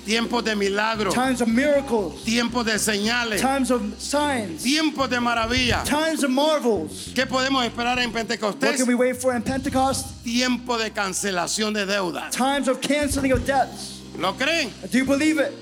Tiempos 0.05 0.43
de 0.43 0.55
milagros, 0.55 1.13
Times 1.13 1.41
of 1.41 1.47
miracles, 1.47 2.23
tiempos 2.23 2.65
de 2.65 2.73
señales, 2.79 3.39
times 3.39 3.69
of 3.69 3.81
signs, 3.99 4.63
tiempos 4.63 5.09
de 5.09 5.19
maravilla. 5.19 5.83
times 5.83 6.23
of 6.23 6.31
marvels. 6.31 7.11
¿Qué 7.13 7.25
podemos 7.27 7.63
esperar 7.63 7.99
en 7.99 8.11
What 8.11 8.25
Pentecostés? 8.27 8.77
can 8.77 8.87
we 8.87 8.95
wait 8.95 9.15
for 9.15 9.35
in 9.35 9.43
Pentecost? 9.43 10.23
Tiempo 10.23 10.77
de 10.77 10.89
cancelación 10.91 11.73
de 11.73 11.85
deuda. 11.85 12.29
Times 12.31 12.67
of 12.67 12.81
canceling 12.81 13.31
of 13.31 13.45
debts. 13.45 13.99
¿Lo 14.17 14.33
creen? 14.33 14.71
Do 14.91 14.97
you 14.97 15.05
believe 15.05 15.39
it? 15.39 15.53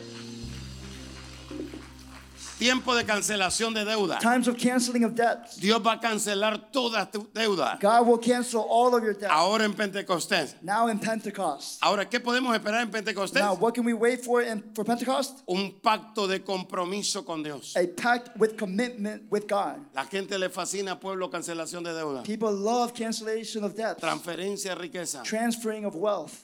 Tiempo 2.60 2.94
de 2.94 3.06
cancelación 3.06 3.74
de 3.74 3.86
deuda. 3.86 4.20
Times 4.20 4.50
of 4.50 4.58
canceling 4.58 5.06
of 5.06 5.16
debts. 5.16 5.56
Dios 5.62 5.80
va 5.82 5.94
a 5.94 6.00
cancelar 6.00 6.70
toda 6.74 7.10
tu 7.10 7.26
deuda. 7.34 7.80
God 7.80 8.06
will 8.06 8.18
cancel 8.18 8.66
all 8.70 8.94
of 8.94 9.02
your 9.02 9.14
debts. 9.14 9.32
Ahora 9.32 9.64
en 9.64 9.74
Pentecostés. 9.74 10.62
Now 10.62 10.88
in 10.90 11.00
Pentecost. 11.00 11.80
Ahora, 11.82 12.04
¿qué 12.10 12.20
podemos 12.20 12.54
esperar 12.54 12.82
en 12.82 12.92
Pentecostés? 12.92 13.42
Now, 13.42 13.54
what 13.56 13.74
can 13.76 13.86
we 13.86 13.94
wait 13.94 14.22
for 14.26 14.42
in, 14.42 14.62
for 14.76 14.84
Pentecost? 14.84 15.42
Un 15.48 15.80
pacto 15.82 16.28
de 16.28 16.42
compromiso 16.44 17.24
con 17.26 17.42
Dios. 17.44 17.78
A 17.78 17.88
pact 17.88 18.38
with 18.38 18.58
commitment 18.58 19.24
with 19.32 19.48
God. 19.48 19.78
La 19.94 20.04
gente 20.04 20.38
le 20.38 20.50
fascina 20.50 21.00
pueblo 21.00 21.30
cancelación 21.30 21.82
de 21.82 21.94
deuda. 21.94 22.24
People 22.24 22.52
love 22.52 22.94
cancellation 22.94 23.64
of 23.64 23.74
debts, 23.74 24.02
Transferencia 24.02 24.76
de 24.76 24.82
riqueza. 24.82 25.24
transferring 25.24 25.86
of 25.86 25.96
wealth, 25.96 26.44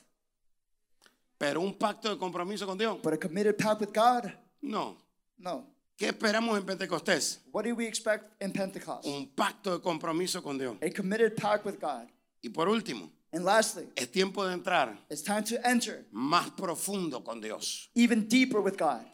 Pero 1.38 1.60
un 1.60 1.74
pacto 1.74 2.08
de 2.10 2.18
compromiso 2.18 2.66
con 2.66 2.78
Dios. 2.78 3.00
but 3.04 3.12
a 3.12 3.18
committed 3.18 3.58
pact 3.58 3.82
with 3.82 3.92
God? 3.94 4.32
No. 4.62 4.96
No. 5.38 5.66
¿Qué 5.98 6.08
esperamos 6.10 6.58
en 6.58 6.66
Pentecostés? 6.66 7.40
What 7.54 7.64
do 7.64 7.74
we 7.74 7.88
expect 7.88 8.26
in 8.42 8.52
Pentecost? 8.52 9.06
Un 9.08 9.28
pacto 9.34 9.72
de 9.78 9.80
compromiso 9.82 10.42
con 10.44 10.58
Dios. 10.58 10.76
A 10.82 10.90
committed 10.92 11.36
pact 11.38 11.66
with 11.66 11.80
God. 11.80 12.08
Y 12.44 12.50
por 12.50 12.68
último, 12.68 13.10
And 13.32 13.44
lastly, 13.46 13.88
es 13.96 14.12
tiempo 14.12 14.46
de 14.46 14.54
entrar 14.54 14.98
it's 15.10 15.22
time 15.22 15.44
to 15.44 15.56
enter 15.68 16.06
más 16.14 16.52
profundo 16.52 17.24
con 17.24 17.40
Dios. 17.42 17.90
even 17.96 18.28
deeper 18.28 18.60
with 18.62 18.78
God. 18.78 19.06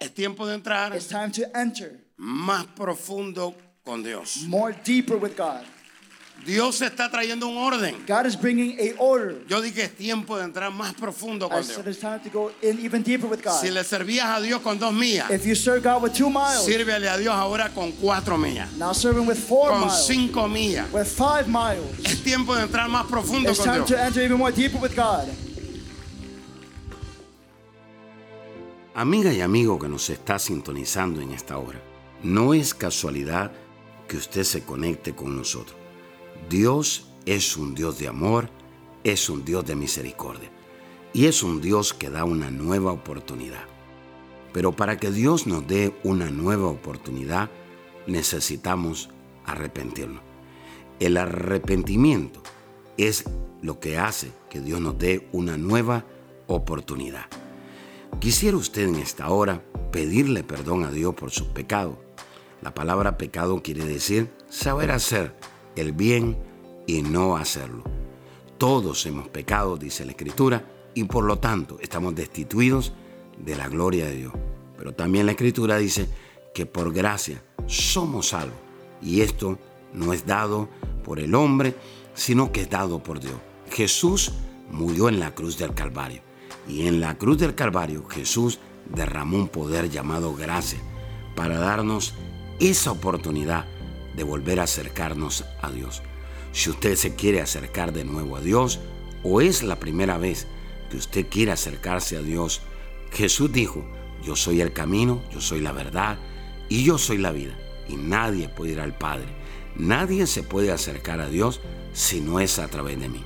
Es 0.00 0.14
tiempo 0.14 0.46
de 0.46 0.54
entrar 0.54 0.94
It's 0.94 1.08
time 1.08 1.30
to 1.32 1.42
enter 1.54 2.00
más 2.18 2.66
profundo 2.74 3.54
con 3.84 4.02
Dios. 4.02 4.44
more 4.46 4.72
deeper 4.72 5.16
with 5.16 5.36
God. 5.36 5.64
Dios 6.46 6.80
está 6.80 7.10
trayendo 7.10 7.46
un 7.48 7.58
orden. 7.58 7.94
God 8.08 8.24
is 8.26 8.34
bringing 8.34 8.76
a 8.80 8.94
order. 8.98 9.36
Yo 9.46 9.60
dije 9.60 9.82
es 9.84 9.94
tiempo 9.94 10.38
de 10.38 10.44
entrar 10.44 10.72
más 10.72 10.94
profundo 10.94 11.46
I 11.46 11.50
con 11.50 11.64
said 11.64 11.84
Dios. 11.84 11.86
it's 11.88 12.00
time 12.00 12.18
to 12.20 12.30
go 12.30 12.50
in 12.62 12.78
even 12.84 13.02
deeper 13.02 13.26
with 13.28 13.42
God. 13.42 13.60
Si 13.60 13.70
le 13.70 13.84
servías 13.84 14.24
a 14.26 14.40
Dios 14.40 14.60
con 14.62 14.78
dos 14.78 14.92
millas, 14.92 15.30
If 15.30 15.44
you 15.44 15.54
serve 15.54 15.82
God 15.82 16.02
with 16.02 16.12
two 16.14 16.30
miles, 16.30 16.64
sírvele 16.64 17.08
a 17.08 17.18
Dios 17.18 17.34
ahora 17.34 17.68
con 17.74 17.92
cuatro 17.92 18.36
millas, 18.38 18.72
now 18.78 18.92
serve 18.92 19.18
Him 19.20 19.26
with 19.26 19.36
four 19.38 19.68
con 19.70 19.80
miles, 19.82 20.06
cinco 20.06 20.48
millas. 20.48 20.90
with 20.92 21.06
five 21.06 21.46
miles. 21.46 21.84
Es 22.04 22.22
tiempo 22.24 22.54
de 22.56 22.62
entrar 22.62 22.88
más 22.88 23.06
profundo 23.06 23.50
It's 23.50 23.58
con 23.58 23.66
time 23.66 23.84
Dios. 23.84 23.88
to 23.90 23.98
enter 24.02 24.22
even 24.22 24.38
more 24.38 24.50
deeper 24.50 24.80
with 24.80 24.96
God. 24.96 25.28
Amiga 28.94 29.32
y 29.32 29.40
amigo 29.40 29.78
que 29.78 29.88
nos 29.88 30.10
está 30.10 30.38
sintonizando 30.38 31.20
en 31.20 31.30
esta 31.32 31.58
hora, 31.58 31.80
no 32.22 32.54
es 32.54 32.74
casualidad 32.74 33.52
que 34.08 34.16
usted 34.16 34.42
se 34.44 34.64
conecte 34.64 35.14
con 35.14 35.36
nosotros. 35.36 35.76
Dios 36.48 37.06
es 37.26 37.56
un 37.56 37.74
Dios 37.74 37.98
de 37.98 38.08
amor, 38.08 38.48
es 39.04 39.28
un 39.28 39.44
Dios 39.44 39.64
de 39.64 39.76
misericordia 39.76 40.50
y 41.12 41.26
es 41.26 41.42
un 41.42 41.60
Dios 41.60 41.92
que 41.92 42.10
da 42.10 42.24
una 42.24 42.50
nueva 42.50 42.92
oportunidad. 42.92 43.64
Pero 44.52 44.72
para 44.72 44.96
que 44.98 45.10
Dios 45.10 45.46
nos 45.46 45.66
dé 45.66 45.94
una 46.02 46.30
nueva 46.30 46.66
oportunidad, 46.66 47.50
necesitamos 48.06 49.10
arrepentirnos. 49.44 50.22
El 50.98 51.16
arrepentimiento 51.16 52.42
es 52.96 53.24
lo 53.62 53.80
que 53.80 53.98
hace 53.98 54.32
que 54.48 54.60
Dios 54.60 54.80
nos 54.80 54.98
dé 54.98 55.28
una 55.32 55.56
nueva 55.56 56.04
oportunidad. 56.46 57.26
Quisiera 58.18 58.56
usted 58.56 58.88
en 58.88 58.96
esta 58.96 59.30
hora 59.30 59.62
pedirle 59.92 60.42
perdón 60.42 60.84
a 60.84 60.90
Dios 60.90 61.14
por 61.14 61.30
sus 61.30 61.48
pecados. 61.48 61.96
La 62.60 62.74
palabra 62.74 63.16
pecado 63.16 63.62
quiere 63.62 63.84
decir 63.84 64.30
saber 64.48 64.90
hacer 64.90 65.34
el 65.80 65.92
bien 65.92 66.38
y 66.86 67.02
no 67.02 67.36
hacerlo. 67.36 67.84
Todos 68.58 69.06
hemos 69.06 69.28
pecado, 69.28 69.76
dice 69.76 70.04
la 70.04 70.12
Escritura, 70.12 70.64
y 70.94 71.04
por 71.04 71.24
lo 71.24 71.38
tanto 71.38 71.78
estamos 71.80 72.14
destituidos 72.14 72.92
de 73.38 73.56
la 73.56 73.68
gloria 73.68 74.06
de 74.06 74.16
Dios. 74.16 74.32
Pero 74.76 74.92
también 74.92 75.26
la 75.26 75.32
Escritura 75.32 75.78
dice 75.78 76.08
que 76.54 76.66
por 76.66 76.92
gracia 76.92 77.42
somos 77.66 78.28
salvos. 78.28 78.58
Y 79.02 79.22
esto 79.22 79.58
no 79.92 80.12
es 80.12 80.26
dado 80.26 80.68
por 81.04 81.20
el 81.20 81.34
hombre, 81.34 81.74
sino 82.14 82.52
que 82.52 82.62
es 82.62 82.70
dado 82.70 83.02
por 83.02 83.20
Dios. 83.20 83.36
Jesús 83.70 84.32
murió 84.70 85.08
en 85.08 85.20
la 85.20 85.34
cruz 85.34 85.56
del 85.56 85.74
Calvario. 85.74 86.22
Y 86.68 86.86
en 86.86 87.00
la 87.00 87.16
cruz 87.16 87.38
del 87.38 87.54
Calvario 87.54 88.06
Jesús 88.08 88.58
derramó 88.94 89.38
un 89.38 89.48
poder 89.48 89.88
llamado 89.88 90.34
gracia 90.34 90.78
para 91.34 91.58
darnos 91.58 92.14
esa 92.58 92.92
oportunidad 92.92 93.66
de 94.16 94.24
volver 94.24 94.60
a 94.60 94.64
acercarnos 94.64 95.44
a 95.62 95.70
Dios. 95.70 96.02
Si 96.52 96.70
usted 96.70 96.96
se 96.96 97.14
quiere 97.14 97.40
acercar 97.40 97.92
de 97.92 98.04
nuevo 98.04 98.36
a 98.36 98.40
Dios 98.40 98.80
o 99.22 99.40
es 99.40 99.62
la 99.62 99.78
primera 99.78 100.18
vez 100.18 100.46
que 100.90 100.96
usted 100.96 101.26
quiere 101.28 101.52
acercarse 101.52 102.16
a 102.16 102.22
Dios, 102.22 102.62
Jesús 103.12 103.52
dijo, 103.52 103.84
yo 104.24 104.36
soy 104.36 104.60
el 104.60 104.72
camino, 104.72 105.22
yo 105.32 105.40
soy 105.40 105.60
la 105.60 105.72
verdad 105.72 106.18
y 106.68 106.84
yo 106.84 106.98
soy 106.98 107.18
la 107.18 107.32
vida. 107.32 107.56
Y 107.88 107.96
nadie 107.96 108.48
puede 108.48 108.72
ir 108.72 108.80
al 108.80 108.96
Padre. 108.96 109.26
Nadie 109.76 110.26
se 110.26 110.42
puede 110.42 110.72
acercar 110.72 111.20
a 111.20 111.28
Dios 111.28 111.60
si 111.92 112.20
no 112.20 112.40
es 112.40 112.58
a 112.58 112.68
través 112.68 113.00
de 113.00 113.08
mí. 113.08 113.24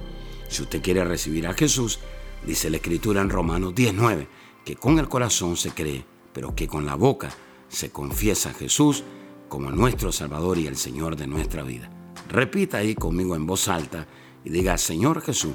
Si 0.49 0.62
usted 0.62 0.83
quiere 0.83 1.05
recibir 1.05 1.47
a 1.47 1.55
Jesús, 1.55 1.99
dice 2.47 2.70
la 2.70 2.77
Escritura 2.77 3.20
en 3.20 3.31
Romanos 3.31 3.75
19, 3.75 4.29
que 4.64 4.77
con 4.77 4.99
el 4.99 5.09
corazón 5.09 5.57
se 5.57 5.70
cree, 5.73 6.05
pero 6.33 6.55
que 6.55 6.68
con 6.68 6.87
la 6.87 6.94
boca 6.94 7.31
se 7.68 7.90
confiesa 7.90 8.51
a 8.51 8.55
Jesús 8.55 9.05
como 9.48 9.70
nuestro 9.70 10.12
Salvador 10.12 10.59
y 10.59 10.66
el 10.66 10.76
Señor 10.76 11.16
de 11.16 11.26
nuestra 11.26 11.62
vida. 11.62 11.90
Repita 12.28 12.78
ahí 12.78 12.94
conmigo 12.94 13.37
en 13.37 13.46
voz 13.46 13.68
alta 13.68 14.07
y 14.44 14.50
diga, 14.50 14.78
Señor 14.78 15.20
Jesús, 15.20 15.54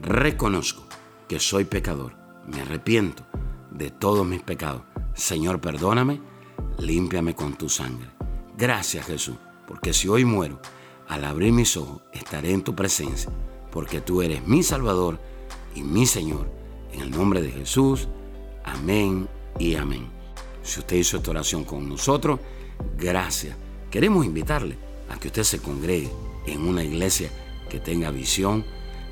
reconozco 0.00 0.84
que 1.28 1.40
soy 1.40 1.64
pecador, 1.64 2.14
me 2.46 2.60
arrepiento 2.60 3.24
de 3.70 3.90
todos 3.90 4.26
mis 4.26 4.42
pecados. 4.42 4.82
Señor, 5.14 5.60
perdóname, 5.60 6.20
límpiame 6.78 7.34
con 7.34 7.54
tu 7.54 7.68
sangre. 7.68 8.10
Gracias 8.56 9.06
Jesús, 9.06 9.36
porque 9.66 9.92
si 9.92 10.08
hoy 10.08 10.24
muero, 10.24 10.60
al 11.08 11.24
abrir 11.24 11.52
mis 11.52 11.76
ojos 11.76 12.02
estaré 12.12 12.52
en 12.52 12.62
tu 12.62 12.74
presencia, 12.74 13.30
porque 13.70 14.00
tú 14.00 14.22
eres 14.22 14.46
mi 14.46 14.62
Salvador 14.62 15.18
y 15.74 15.82
mi 15.82 16.06
Señor. 16.06 16.50
En 16.92 17.00
el 17.00 17.10
nombre 17.10 17.40
de 17.40 17.50
Jesús, 17.50 18.08
amén 18.64 19.28
y 19.58 19.74
amén. 19.74 20.06
Si 20.62 20.80
usted 20.80 20.96
hizo 20.96 21.16
esta 21.16 21.30
oración 21.30 21.64
con 21.64 21.88
nosotros, 21.88 22.38
gracias. 22.98 23.56
Queremos 23.90 24.24
invitarle 24.24 24.76
a 25.08 25.18
que 25.18 25.28
usted 25.28 25.44
se 25.44 25.58
congregue 25.58 26.10
en 26.46 26.66
una 26.66 26.82
iglesia 26.82 27.30
que 27.68 27.80
tenga 27.80 28.10
visión, 28.10 28.64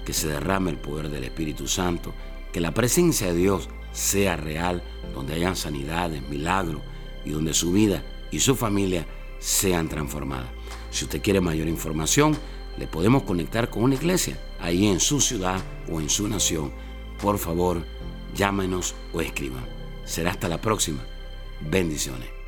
que 0.05 0.13
se 0.13 0.29
derrame 0.29 0.71
el 0.71 0.79
poder 0.79 1.11
del 1.11 1.25
Espíritu 1.25 1.69
Santo, 1.69 2.13
que 2.53 2.61
la 2.61 2.73
presencia 2.73 3.29
de 3.29 3.35
Dios 3.35 3.69
sea 3.93 4.37
real, 4.37 4.83
donde 5.15 5.35
hayan 5.35 5.57
sanidades, 5.57 6.23
milagros 6.29 6.83
y 7.25 7.31
donde 7.31 7.55
su 7.55 7.73
vida 7.73 8.03
y 8.31 8.41
su 8.41 8.57
familia 8.57 9.07
sean 9.39 9.89
transformadas. 9.89 10.51
Si 10.91 11.05
usted 11.05 11.23
quiere 11.23 11.41
mayor 11.41 11.69
información, 11.69 12.37
le 12.79 12.87
podemos 12.87 13.25
conectar 13.25 13.71
con 13.71 13.83
una 13.85 13.95
iglesia 13.95 14.39
ahí 14.61 14.87
en 14.87 15.01
su 15.01 15.21
ciudad 15.21 15.61
o 15.91 16.01
en 16.01 16.09
su 16.09 16.29
nación. 16.29 16.73
Por 17.21 17.39
favor, 17.39 17.85
llámenos 18.35 18.95
o 19.13 19.21
escriban. 19.21 19.65
Será 20.05 20.31
hasta 20.31 20.49
la 20.49 20.61
próxima. 20.61 21.01
Bendiciones. 21.61 22.40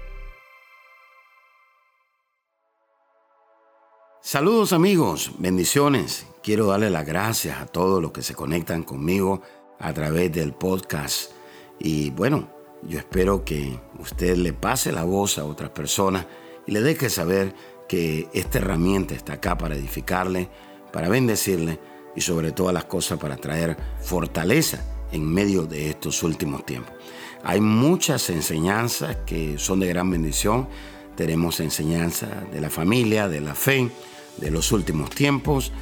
Saludos 4.24 4.72
amigos, 4.72 5.32
bendiciones. 5.38 6.28
Quiero 6.44 6.66
darle 6.66 6.90
las 6.90 7.04
gracias 7.04 7.61
a 7.61 7.66
todos 7.66 8.00
los 8.00 8.12
que 8.12 8.22
se 8.22 8.37
conectan 8.37 8.85
conmigo 8.85 9.42
a 9.80 9.92
través 9.92 10.30
del 10.30 10.52
podcast. 10.52 11.32
Y 11.80 12.11
bueno, 12.11 12.48
yo 12.85 13.00
espero 13.00 13.44
que 13.44 13.80
usted 13.98 14.37
le 14.37 14.52
pase 14.52 14.92
la 14.92 15.02
voz 15.02 15.38
a 15.38 15.44
otras 15.44 15.70
personas 15.70 16.26
y 16.68 16.70
le 16.70 16.82
deje 16.82 17.11
saber 17.11 17.52
que 17.88 18.28
esta 18.32 18.58
herramienta 18.58 19.12
está 19.12 19.32
acá 19.32 19.58
para 19.58 19.74
edificarle, 19.74 20.48
para 20.92 21.08
bendecirle 21.08 21.80
y 22.14 22.20
sobre 22.20 22.52
todas 22.52 22.72
las 22.72 22.85
cosas 22.85 23.18
para 23.18 23.37
traer 23.38 23.76
fortaleza 24.02 24.85
en 25.11 25.26
medio 25.26 25.66
de 25.66 25.90
estos 25.90 26.22
últimos 26.22 26.64
tiempos. 26.64 26.94
Hay 27.42 27.61
muchas 27.61 28.30
enseñanzas 28.30 29.16
que 29.26 29.58
son 29.58 29.80
de 29.80 29.88
gran 29.88 30.08
bendición. 30.08 30.68
Tenemos 31.16 31.61
enseñanza 31.61 32.29
de 32.53 32.61
la 32.61 32.70
familia, 32.70 33.29
de 33.29 33.40
la 33.40 33.55
fe, 33.55 33.90
de 34.38 34.51
los 34.51 34.72
últimos 34.72 35.11
tiempos 35.11 35.72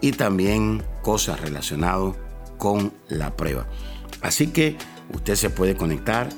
y 0.00 0.12
también 0.12 0.82
cosas 1.02 1.40
relacionadas 1.40 2.14
con 2.58 2.92
la 3.08 3.36
prueba. 3.36 3.66
Así 4.22 4.48
que 4.48 4.76
usted 5.12 5.34
se 5.34 5.50
puede 5.50 5.76
conectar 5.76 6.28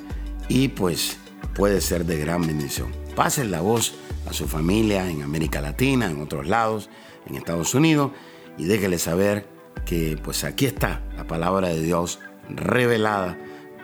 y 0.49 0.69
pues 0.69 1.17
puede 1.55 1.81
ser 1.81 2.05
de 2.05 2.17
gran 2.17 2.45
bendición. 2.45 2.91
Pasen 3.15 3.51
la 3.51 3.61
voz 3.61 3.93
a 4.27 4.33
su 4.33 4.47
familia 4.47 5.09
en 5.09 5.21
América 5.21 5.61
Latina, 5.61 6.09
en 6.09 6.21
otros 6.21 6.47
lados, 6.47 6.89
en 7.27 7.35
Estados 7.35 7.73
Unidos 7.73 8.11
y 8.57 8.65
déjele 8.65 8.99
saber 8.99 9.47
que 9.85 10.17
pues 10.21 10.43
aquí 10.43 10.65
está 10.65 11.01
la 11.15 11.25
palabra 11.27 11.69
de 11.69 11.81
Dios 11.81 12.19
revelada 12.49 13.37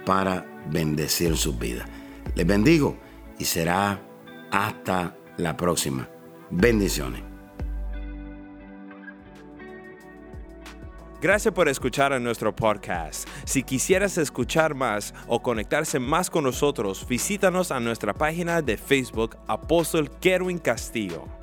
para 0.05 0.45
bendecir 0.69 1.37
sus 1.37 1.57
vidas. 1.57 1.87
Les 2.35 2.45
bendigo 2.45 2.97
y 3.37 3.45
será 3.45 4.01
hasta 4.51 5.15
la 5.37 5.55
próxima. 5.55 6.07
Bendiciones. 6.49 7.29
Gracias 11.21 11.53
por 11.53 11.67
escuchar 11.67 12.13
a 12.13 12.19
nuestro 12.19 12.55
podcast. 12.55 13.27
Si 13.43 13.63
quisieras 13.63 14.17
escuchar 14.17 14.73
más 14.73 15.13
o 15.27 15.41
conectarse 15.41 15.99
más 15.99 16.29
con 16.29 16.45
nosotros, 16.45 17.05
visítanos 17.09 17.71
a 17.71 17.79
nuestra 17.81 18.13
página 18.13 18.61
de 18.61 18.77
Facebook 18.77 19.35
Apóstol 19.47 20.09
Kerwin 20.21 20.59
Castillo. 20.59 21.38